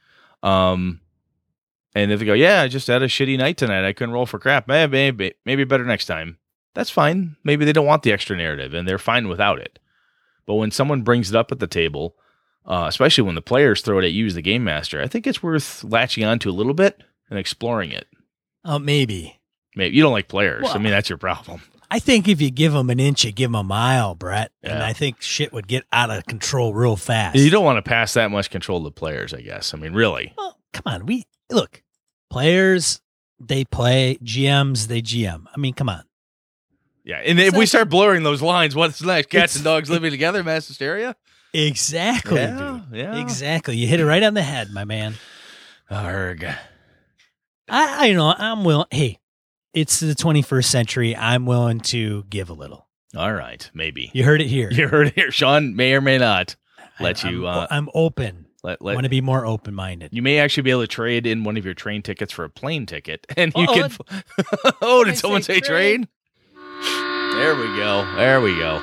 [0.41, 1.01] Um,
[1.93, 3.87] and if they go, yeah, I just had a shitty night tonight.
[3.87, 4.67] I couldn't roll for crap.
[4.67, 6.39] Maybe, maybe, maybe better next time.
[6.73, 7.35] That's fine.
[7.43, 9.77] Maybe they don't want the extra narrative and they're fine without it.
[10.47, 12.15] But when someone brings it up at the table,
[12.65, 15.27] uh, especially when the players throw it at you as the game master, I think
[15.27, 18.07] it's worth latching onto a little bit and exploring it.
[18.65, 19.39] Oh, maybe.
[19.75, 20.67] Maybe you don't like players.
[20.69, 21.61] I mean, that's your problem.
[21.93, 24.51] I think if you give them an inch, you give them a mile, Brett.
[24.63, 27.35] And I think shit would get out of control real fast.
[27.35, 29.73] You don't want to pass that much control to players, I guess.
[29.73, 30.33] I mean, really.
[30.37, 31.05] Well, come on.
[31.05, 31.83] We look,
[32.29, 33.01] players,
[33.41, 35.43] they play, GMs, they GM.
[35.53, 36.03] I mean, come on.
[37.03, 39.29] Yeah, and if we start blurring those lines, what's next?
[39.29, 41.15] Cats and dogs living together, mass hysteria.
[41.53, 42.97] Exactly, Yeah, dude.
[42.99, 43.19] yeah.
[43.21, 43.75] Exactly.
[43.75, 45.15] You hit it right on the head, my man.
[45.89, 46.45] Arg.
[46.45, 46.55] I,
[47.67, 48.85] I you know, I'm willing.
[48.91, 49.17] Hey,
[49.73, 51.15] it's the 21st century.
[51.15, 52.87] I'm willing to give a little.
[53.15, 54.69] All right, maybe You heard it here.
[54.71, 55.31] you heard it here.
[55.31, 56.55] Sean may or may not
[56.99, 57.47] let I'm, you.
[57.47, 58.45] I'm, Uh, I'm open.
[58.63, 60.11] let I let want to be more open minded.
[60.13, 62.49] you may actually be able to trade in one of your train tickets for a
[62.49, 63.91] plane ticket, and you Uh-oh, can.
[64.81, 66.07] oh, did I someone say say train?
[67.33, 68.07] There we go.
[68.15, 68.81] There we go.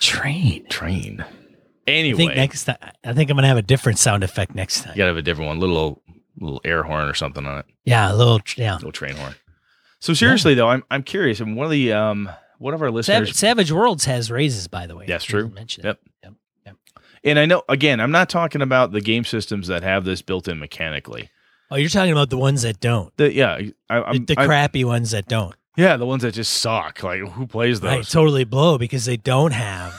[0.00, 0.66] Train.
[0.68, 1.24] Train.
[1.86, 2.76] I Anyway, think next time.
[3.04, 4.92] I think I'm gonna have a different sound effect next time.
[4.94, 6.02] you gotta have a different one, little
[6.38, 7.66] little air horn or something on it.
[7.84, 8.40] Yeah, a little.
[8.56, 8.74] Yeah.
[8.74, 9.34] little train horn.
[10.00, 13.16] So seriously though, I'm I'm curious, and one of the um one of our listeners,
[13.28, 15.06] Savage, Savage Worlds has raises, by the way.
[15.06, 15.42] That's true.
[15.44, 16.00] didn't Mention Yep.
[16.24, 16.32] It.
[16.66, 16.76] Yep.
[17.24, 20.46] and I know again, I'm not talking about the game systems that have this built
[20.48, 21.30] in mechanically.
[21.70, 23.16] Oh, you're talking about the ones that don't.
[23.16, 25.54] The yeah, I, The, I'm, the I'm- crappy ones that don't.
[25.76, 27.02] yeah, the ones that just suck.
[27.02, 27.90] Like who plays those?
[27.90, 29.92] Right, totally blow because they don't have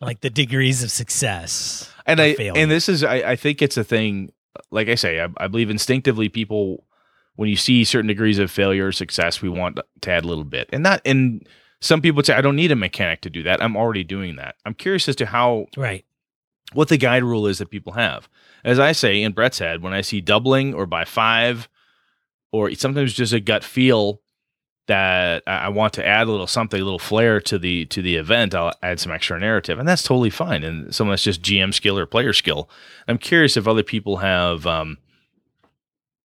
[0.00, 1.90] like the degrees of success.
[2.06, 2.60] and I failure.
[2.60, 4.32] and this is I, I think it's a thing.
[4.70, 6.84] Like I say, I, I believe instinctively people
[7.36, 10.44] when you see certain degrees of failure or success, we want to add a little
[10.44, 11.46] bit, and that and
[11.80, 13.62] some people would say I don't need a mechanic to do that.
[13.62, 14.56] I'm already doing that.
[14.64, 16.04] I'm curious as to how Right.
[16.72, 18.28] what the guide rule is that people have.
[18.64, 21.68] As I say in Brett's head, when I see doubling or by five,
[22.50, 24.22] or sometimes just a gut feel
[24.86, 28.16] that I want to add a little something, a little flair to the to the
[28.16, 30.62] event, I'll add some extra narrative, and that's totally fine.
[30.62, 32.70] And some of that's just GM skill or player skill.
[33.08, 34.98] I'm curious if other people have, um,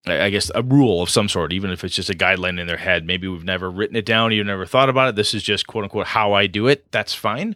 [0.05, 2.77] I guess, a rule of some sort, even if it's just a guideline in their
[2.77, 3.05] head.
[3.05, 5.15] Maybe we've never written it down, you've never thought about it.
[5.15, 6.91] This is just quote unquote how I do it.
[6.91, 7.55] That's fine.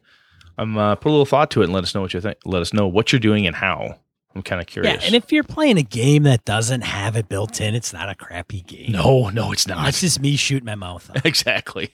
[0.57, 2.37] I'm uh, put a little thought to it and let us know what you think.
[2.45, 3.99] Let us know what you're doing and how.
[4.35, 5.01] I'm kind of curious.
[5.01, 8.09] Yeah, and if you're playing a game that doesn't have it built in, it's not
[8.09, 8.91] a crappy game.
[8.91, 9.85] no, no, it's not.
[9.85, 11.25] That's just me shooting my mouth off.
[11.25, 11.91] exactly.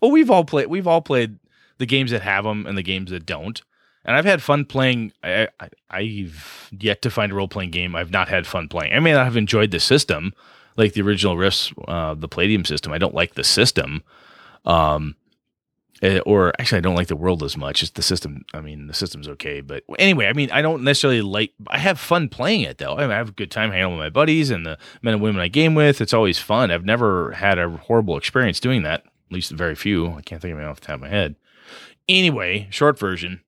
[0.00, 0.68] Well, we've all played.
[0.68, 1.38] We've all played
[1.78, 3.60] the games that have them and the games that don't.
[4.04, 5.12] And I've had fun playing.
[5.22, 8.92] I, I, I've yet to find a role playing game I've not had fun playing.
[8.94, 10.32] I may not have enjoyed the system,
[10.76, 12.92] like the original Rifts, uh, the Palladium system.
[12.92, 14.02] I don't like the system.
[14.64, 15.16] Um,
[16.02, 17.82] eh, or actually, I don't like the world as much.
[17.82, 18.44] It's the system.
[18.54, 21.52] I mean, the system's okay, but anyway, I mean, I don't necessarily like.
[21.68, 22.96] I have fun playing it though.
[22.96, 25.22] I, mean, I have a good time hanging with my buddies and the men and
[25.22, 26.00] women I game with.
[26.00, 26.70] It's always fun.
[26.70, 29.04] I've never had a horrible experience doing that.
[29.04, 30.12] At least very few.
[30.14, 31.36] I can't think of off the top of my head.
[32.08, 33.42] Anyway, short version.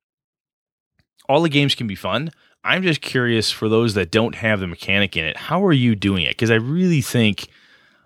[1.29, 2.31] All the games can be fun.
[2.65, 5.37] I'm just curious for those that don't have the mechanic in it.
[5.37, 6.31] How are you doing it?
[6.31, 7.49] Because I really think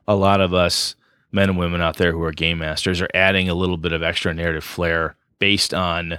[0.09, 0.95] a lot of us
[1.37, 4.03] men and women out there who are game masters are adding a little bit of
[4.03, 6.19] extra narrative flair based on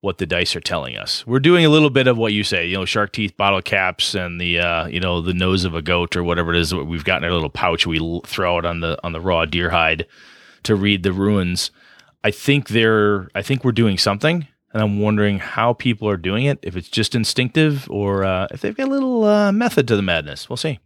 [0.00, 1.24] what the dice are telling us.
[1.26, 4.16] We're doing a little bit of what you say, you know, shark teeth, bottle caps,
[4.16, 6.86] and the uh, you know the nose of a goat or whatever it is that
[6.86, 9.70] we've got in our little pouch we throw out on the on the raw deer
[9.70, 10.06] hide
[10.64, 11.70] to read the ruins.
[12.24, 16.46] I think they're I think we're doing something, and I'm wondering how people are doing
[16.46, 16.58] it.
[16.62, 20.02] If it's just instinctive or uh, if they've got a little uh, method to the
[20.02, 20.48] madness.
[20.48, 20.80] We'll see.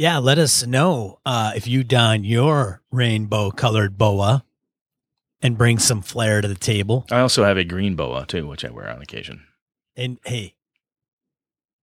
[0.00, 4.46] Yeah, let us know uh, if you don your rainbow colored boa
[5.42, 7.04] and bring some flair to the table.
[7.10, 9.44] I also have a green boa too, which I wear on occasion.
[9.94, 10.54] And hey,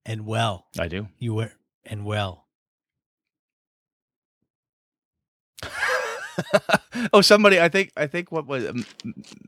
[0.03, 1.09] and well, I do.
[1.19, 1.53] you wear
[1.85, 2.47] and well.
[7.13, 7.61] oh, somebody.
[7.61, 7.91] I think.
[7.95, 8.83] I think what was um,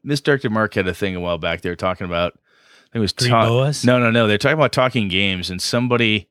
[0.04, 1.62] Misdirected Mark had a thing a while back.
[1.62, 2.34] They were talking about.
[2.34, 3.84] I think it was Green ta- boas?
[3.84, 4.28] No, no, no.
[4.28, 6.30] They're talking about talking games, and somebody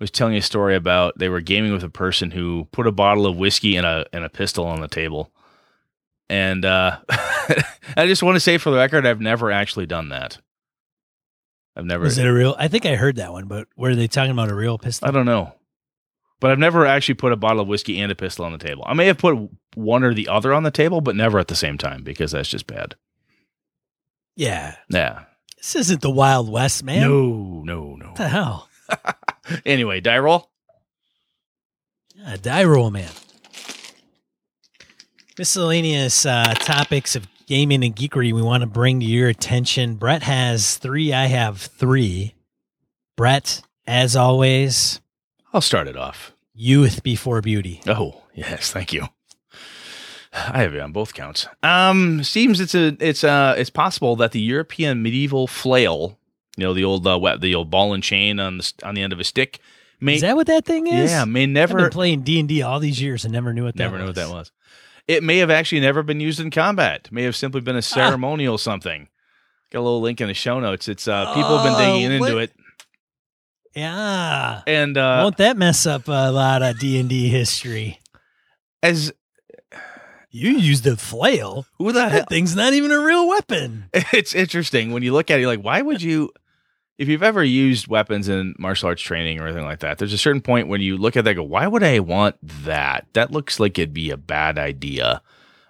[0.00, 3.26] was telling a story about they were gaming with a person who put a bottle
[3.26, 5.30] of whiskey and a and a pistol on the table.
[6.28, 6.98] And uh,
[7.96, 10.38] I just want to say for the record, I've never actually done that.
[11.76, 12.04] I've never.
[12.06, 12.56] Is it a real?
[12.58, 15.06] I think I heard that one, but were they talking about a real pistol?
[15.08, 15.52] I don't know.
[16.40, 18.82] But I've never actually put a bottle of whiskey and a pistol on the table.
[18.86, 19.36] I may have put
[19.74, 22.48] one or the other on the table, but never at the same time because that's
[22.48, 22.94] just bad.
[24.36, 25.24] Yeah, Yeah.
[25.58, 27.02] this isn't the Wild West, man.
[27.02, 28.06] No, no, no.
[28.06, 28.68] What the hell?
[29.66, 30.50] anyway, die roll.
[32.14, 33.10] Yeah, die roll, man.
[35.38, 39.96] Miscellaneous uh, topics of gaming and geekery we want to bring to your attention.
[39.96, 41.12] Brett has three.
[41.12, 42.34] I have three.
[43.16, 45.00] Brett, as always,
[45.52, 46.32] I'll start it off.
[46.54, 47.80] youth before beauty.
[47.86, 49.08] Oh, yes, thank you.
[50.32, 51.48] I have it on both counts.
[51.62, 56.19] Um, seems it's a it's uh it's possible that the European medieval flail,
[56.56, 59.12] you know, the old uh, the old ball and chain on the on the end
[59.12, 59.60] of a stick,
[60.00, 61.10] may Is that what that thing is?
[61.10, 63.64] yeah may I've never been playing D and D all these years and never knew
[63.64, 64.00] what that never was.
[64.02, 64.52] knew what that was.
[65.08, 67.08] It may have actually never been used in combat.
[67.10, 67.64] May have simply Ah.
[67.64, 69.08] been a ceremonial something.
[69.72, 70.88] Got a little link in the show notes.
[70.88, 72.52] It's uh people have been Oh, digging into it,
[73.74, 74.62] Yeah.
[74.66, 78.00] and uh, Won't that mess up a lot of D and D history?
[78.82, 79.12] as
[80.30, 81.66] You use the flail.
[81.78, 83.84] who the hell That thing's not even a real weapon.
[84.12, 85.42] it's interesting when you look at it.
[85.42, 86.30] You're like, why would you?
[87.00, 90.18] If you've ever used weapons in martial arts training or anything like that, there's a
[90.18, 93.06] certain point when you look at that, and go, why would I want that?
[93.14, 95.22] That looks like it'd be a bad idea.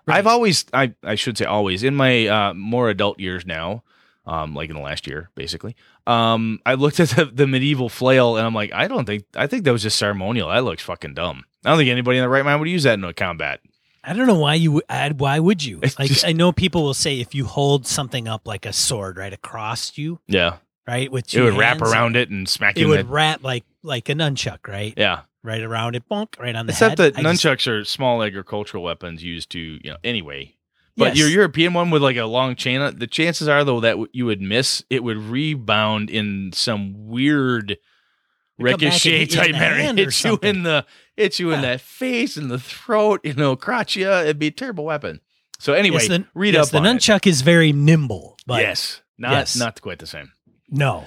[0.06, 0.16] Right.
[0.18, 3.84] I've always, I, I should say always, in my uh, more adult years now,
[4.26, 5.76] um, like in the last year, basically,
[6.06, 9.46] um, I looked at the, the medieval flail and I'm like, I don't think, I
[9.46, 10.48] think that was just ceremonial.
[10.48, 11.44] That looks fucking dumb.
[11.64, 13.60] I don't think anybody in the right mind would use that in a combat.
[14.02, 14.72] I don't know why you.
[14.72, 15.78] would- Why would you?
[15.98, 19.16] Like just- I know people will say if you hold something up like a sword
[19.16, 20.56] right across you, Yeah.
[20.86, 23.10] Right, with It two would wrap around it and smack It you in would the
[23.10, 24.94] wrap like like a nunchuck, right?
[24.96, 25.22] Yeah.
[25.42, 26.92] Right around it, bonk, right on the head.
[26.92, 27.14] Except head.
[27.14, 30.56] that I just- nunchucks are small agricultural weapons used to, you know, anyway.
[30.96, 31.18] But Yes.
[31.18, 34.42] your European one with like a long chain, the chances are though that you would
[34.42, 39.44] miss, it would rebound in some weird It'd come back and ricochet hit you in
[39.44, 39.74] type the manner.
[39.76, 40.84] hand Hit you in the,
[41.16, 44.10] hit you in that face and the throat, you know, crotch you.
[44.10, 45.20] It'd be a terrible weapon.
[45.58, 49.00] So anyway, Yes, the, read yes, up the on nunchuck is very nimble, but yes,
[49.16, 49.56] not Yes.
[49.56, 50.32] not quite the same.
[50.70, 51.06] No,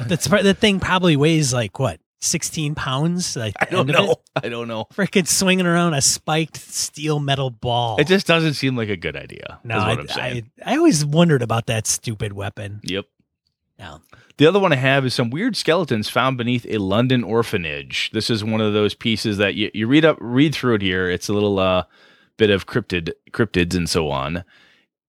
[0.00, 3.36] that's that thing probably weighs like what sixteen pounds.
[3.36, 4.16] Like I don't know.
[4.36, 4.86] I don't know.
[4.94, 8.00] Freaking swinging around a spiked steel metal ball.
[8.00, 9.60] It just doesn't seem like a good idea.
[9.64, 10.50] no, I, I'm saying.
[10.64, 12.80] I, I always wondered about that stupid weapon.
[12.82, 13.06] yep.
[13.78, 14.00] No.
[14.38, 18.10] The other one I have is some weird skeletons found beneath a London orphanage.
[18.12, 21.08] This is one of those pieces that you, you read up, read through it here.
[21.10, 21.84] It's a little uh,
[22.36, 24.44] bit of cryptid, cryptids and so on.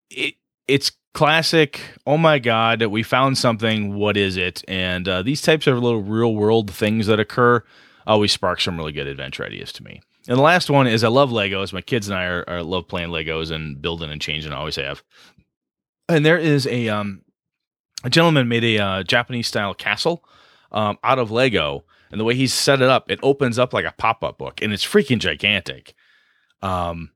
[0.09, 0.35] It
[0.67, 1.81] it's classic.
[2.05, 3.95] Oh my god, we found something.
[3.95, 4.63] What is it?
[4.67, 7.63] And uh, these types of little real world things that occur
[8.05, 9.99] always spark some really good adventure ideas to me.
[10.27, 11.73] And the last one is I love Legos.
[11.73, 14.53] My kids and I are, are love playing Legos and building and changing.
[14.53, 15.01] Always have.
[16.07, 17.23] And there is a um
[18.03, 20.23] a gentleman made a uh, Japanese style castle
[20.71, 23.85] um, out of Lego, and the way he's set it up, it opens up like
[23.85, 25.95] a pop up book, and it's freaking gigantic.
[26.61, 27.09] Um,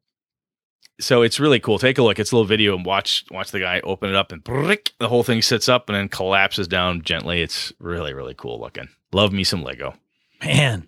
[1.02, 1.80] so it's really cool.
[1.80, 2.20] Take a look.
[2.20, 5.10] It's a little video and watch watch the guy open it up, and brick, the
[5.10, 7.42] whole thing sits up and then collapses down gently.
[7.42, 8.90] It's really really cool looking.
[9.12, 9.96] Love me some Lego.
[10.44, 10.88] Man,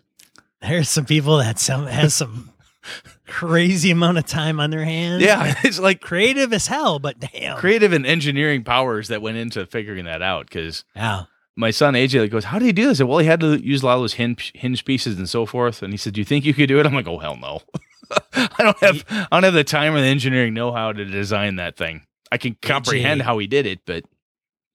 [0.61, 2.51] there's some people that some has some
[3.27, 5.23] crazy amount of time on their hands.
[5.23, 7.57] Yeah, it's like creative as hell, but damn.
[7.57, 10.47] creative and engineering powers that went into figuring that out.
[10.47, 11.23] Because yeah.
[11.55, 13.83] my son AJ like goes, "How did he do this?" "Well, he had to use
[13.83, 16.25] a lot of those hinge, hinge pieces and so forth." And he said, "Do you
[16.25, 17.61] think you could do it?" I'm like, "Oh hell no,
[18.33, 21.55] I don't have I don't have the time or the engineering know how to design
[21.57, 22.05] that thing.
[22.31, 24.05] I can comprehend how he did it, but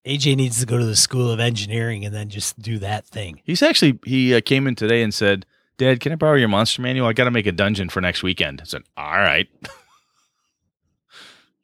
[0.07, 3.41] AJ needs to go to the school of engineering and then just do that thing.
[3.45, 6.83] he's actually he uh, came in today and said." Dad, can I borrow your monster
[6.83, 7.07] manual?
[7.07, 8.61] I got to make a dungeon for next weekend.
[8.61, 9.47] I said, "All right."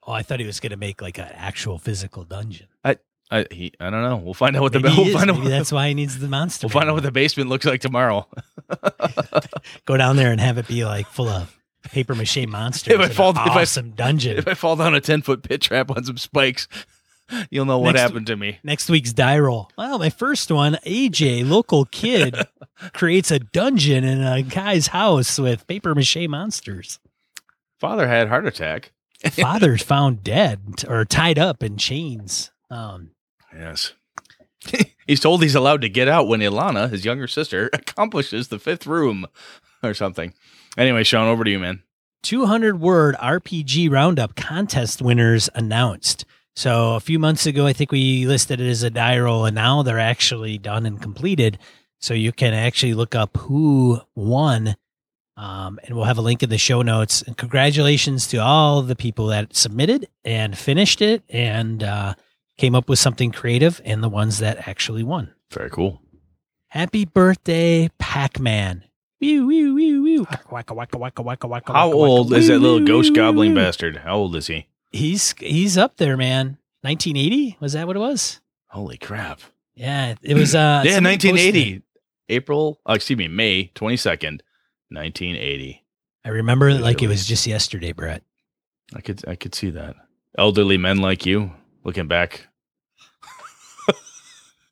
[0.07, 2.69] Oh, I thought he was going to make like an actual physical dungeon.
[2.85, 2.99] I
[3.51, 4.17] he I don't know.
[4.17, 5.15] We'll find out what the Maybe, we'll is.
[5.15, 6.67] find out Maybe that's why he needs the monster.
[6.67, 8.27] we'll find out what the basement looks like tomorrow.
[9.87, 12.95] Go down there and have it be like full of paper mache monsters.
[12.95, 14.39] If I fall- if I- awesome dungeon.
[14.39, 16.69] if I fall down a ten foot pit trap on some spikes,
[17.51, 18.59] you'll know what Next- happened to me.
[18.63, 19.71] Next week's die roll.
[19.77, 22.37] Well, my first one, AJ, local kid,
[22.95, 26.99] creates a dungeon in a guy's house with paper mache monsters.
[27.81, 28.93] Father had heart attack.
[29.33, 32.51] Father's found dead or tied up in chains.
[32.71, 33.11] Um,
[33.57, 33.93] Yes.
[35.07, 38.87] he's told he's allowed to get out when Ilana, his younger sister, accomplishes the fifth
[38.87, 39.27] room
[39.83, 40.35] or something.
[40.77, 41.83] Anyway, Sean, over to you, man.
[42.23, 46.25] 200 word RPG roundup contest winners announced.
[46.57, 49.55] So a few months ago, I think we listed it as a die roll, and
[49.55, 51.59] now they're actually done and completed.
[52.01, 54.77] So you can actually look up who won,
[55.37, 57.23] um, and we'll have a link in the show notes.
[57.23, 62.15] And congratulations to all the people that submitted and finished it and uh,
[62.57, 65.33] came up with something creative, and the ones that actually won.
[65.51, 66.01] Very cool.
[66.69, 68.85] Happy birthday, Pac Man!
[69.21, 70.19] Wee wee wee wee.
[70.51, 71.73] Waka waka waka waka waka.
[71.73, 73.99] How waka, old waka, is that little ghost wee, gobbling bastard?
[73.99, 74.67] How old is he?
[74.93, 76.59] He's he's up there, man.
[76.83, 78.41] 1980 was that what it was?
[78.67, 79.41] Holy crap.
[79.75, 80.55] Yeah, it was.
[80.55, 81.63] uh yeah, 1980.
[81.63, 81.83] posted-
[82.31, 84.41] April, uh, excuse me, May 22nd,
[84.89, 85.85] 1980.
[86.25, 88.23] I remember it It like it was just yesterday, Brett.
[88.95, 89.95] I could I could see that.
[90.37, 91.53] Elderly men like you
[91.85, 92.49] looking back.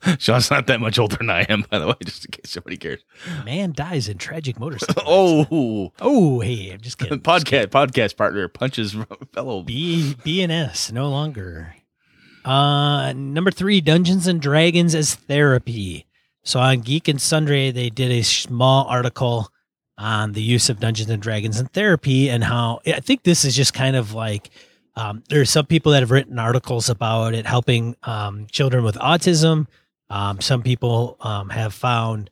[0.19, 2.77] Sean's not that much older than I am, by the way, just in case somebody
[2.77, 3.05] cares.
[3.45, 5.03] Man dies in tragic motorcycle.
[5.07, 7.21] oh, oh, hey, I'm just kidding.
[7.23, 8.97] podcast podcast partner punches
[9.33, 9.63] fellow.
[9.63, 11.77] B BNS no longer.
[12.45, 16.07] Uh, number three, Dungeons and Dragons as therapy.
[16.43, 19.49] So on Geek and Sundry, they did a small article
[19.97, 23.55] on the use of Dungeons and Dragons in therapy and how I think this is
[23.55, 24.51] just kind of like
[24.95, 29.67] um, are some people that have written articles about it helping um, children with autism.
[30.11, 32.31] Um, some people um, have found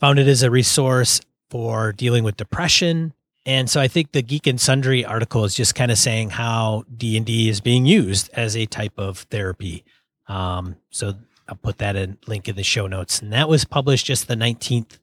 [0.00, 1.20] found it as a resource
[1.50, 3.12] for dealing with depression.
[3.46, 6.84] And so I think the Geek and Sundry article is just kind of saying how
[6.96, 9.84] D and D is being used as a type of therapy.
[10.26, 11.14] Um, so
[11.48, 13.20] I'll put that in link in the show notes.
[13.20, 14.98] And that was published just the 19th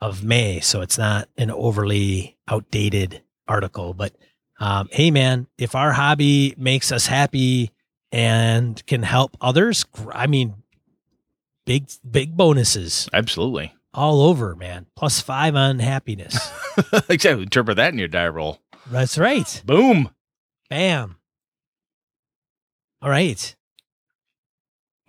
[0.00, 0.60] of May.
[0.60, 4.14] So it's not an overly outdated article, but,
[4.60, 7.72] um, Hey man, if our hobby makes us happy
[8.12, 10.54] and can help others, I mean,
[11.66, 13.74] big, big bonuses Absolutely.
[13.94, 14.86] all over, man.
[14.96, 16.36] Plus five on happiness.
[17.08, 17.42] exactly.
[17.42, 18.60] Interpret that in your die roll.
[18.90, 19.62] That's right.
[19.64, 20.10] Boom.
[20.68, 21.16] Bam.
[23.02, 23.54] All right.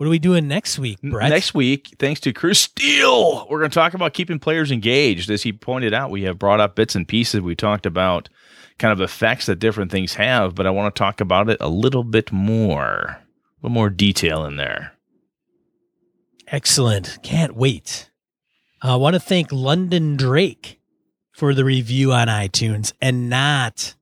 [0.02, 1.30] What are we doing next week, Brett?
[1.30, 5.30] Next week, thanks to Chris Steele, we're going to talk about keeping players engaged.
[5.30, 7.40] As he pointed out, we have brought up bits and pieces.
[7.40, 8.28] We talked about
[8.80, 11.68] kind of effects that different things have, but I want to talk about it a
[11.68, 13.22] little bit more, a
[13.62, 14.94] little more detail in there.
[16.48, 17.18] Excellent.
[17.22, 18.10] Can't wait.
[18.82, 20.80] I want to thank London Drake
[21.30, 23.94] for the review on iTunes and not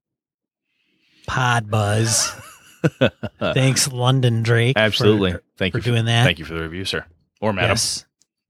[1.26, 2.32] Pod Buzz.
[3.40, 4.76] Thanks, London Drake.
[4.76, 5.34] for- Absolutely.
[5.56, 6.24] Thank For, you for doing that.
[6.24, 7.04] Thank you for the review, sir,
[7.40, 7.70] or madam.
[7.70, 8.06] Yes.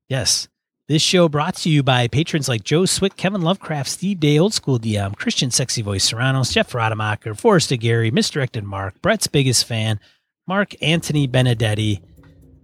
[0.08, 0.48] Yes.
[0.88, 4.52] This show brought to you by patrons like Joe Swick, Kevin Lovecraft, Steve Day, Old
[4.52, 10.00] School DM, Christian Sexy Voice Serranos, Jeff Rademacher, Forrest Gary, Misdirected Mark, Brett's biggest fan,
[10.48, 12.00] Mark Anthony Benedetti,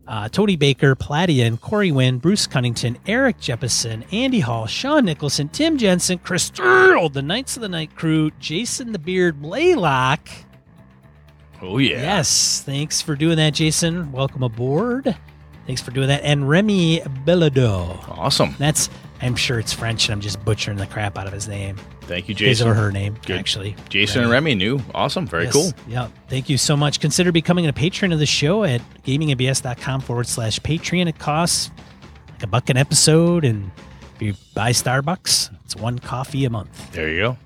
[0.08, 5.78] uh, Tony Baker, Platian, Corey Wynn, Bruce Cunnington, Eric Jeppesen, Andy Hall, Sean Nicholson, Tim
[5.78, 10.28] Jensen, Chris Sturl, the Knights of the Night Crew, Jason the Beard Blaylock.
[11.62, 12.00] Oh yeah.
[12.00, 14.12] Yes, thanks for doing that, Jason.
[14.12, 15.16] Welcome aboard.
[15.66, 16.22] Thanks for doing that.
[16.22, 18.08] And Remy Bilodeau.
[18.18, 18.54] Awesome.
[18.58, 18.88] That's
[19.20, 21.76] I'm sure it's French, and I'm just butchering the crap out of his name.
[22.02, 22.68] Thank you, His Jason.
[22.68, 23.38] or her name, Good.
[23.38, 23.74] actually.
[23.88, 24.78] Jason and Remy knew.
[24.94, 25.26] Awesome.
[25.26, 25.52] Very Yes.
[25.54, 25.72] cool.
[25.88, 26.08] Yeah.
[26.28, 27.00] Thank you so much.
[27.00, 31.08] Consider becoming a patron of the show at gamingandbs.com forward slash Patreon.
[31.08, 31.70] It costs
[32.30, 33.44] like a buck an episode.
[33.44, 33.72] And
[34.14, 36.92] if you buy Starbucks, it's one coffee a month.
[36.92, 37.38] There you go.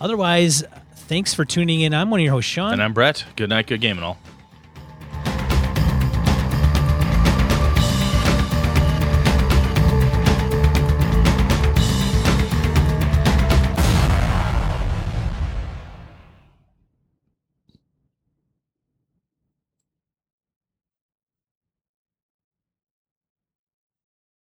[0.00, 0.64] Otherwise,
[1.04, 1.94] thanks for tuning in.
[1.94, 2.72] I'm one of your hosts, Sean.
[2.72, 3.24] And I'm Brett.
[3.36, 3.66] Good night.
[3.66, 4.18] Good game and all.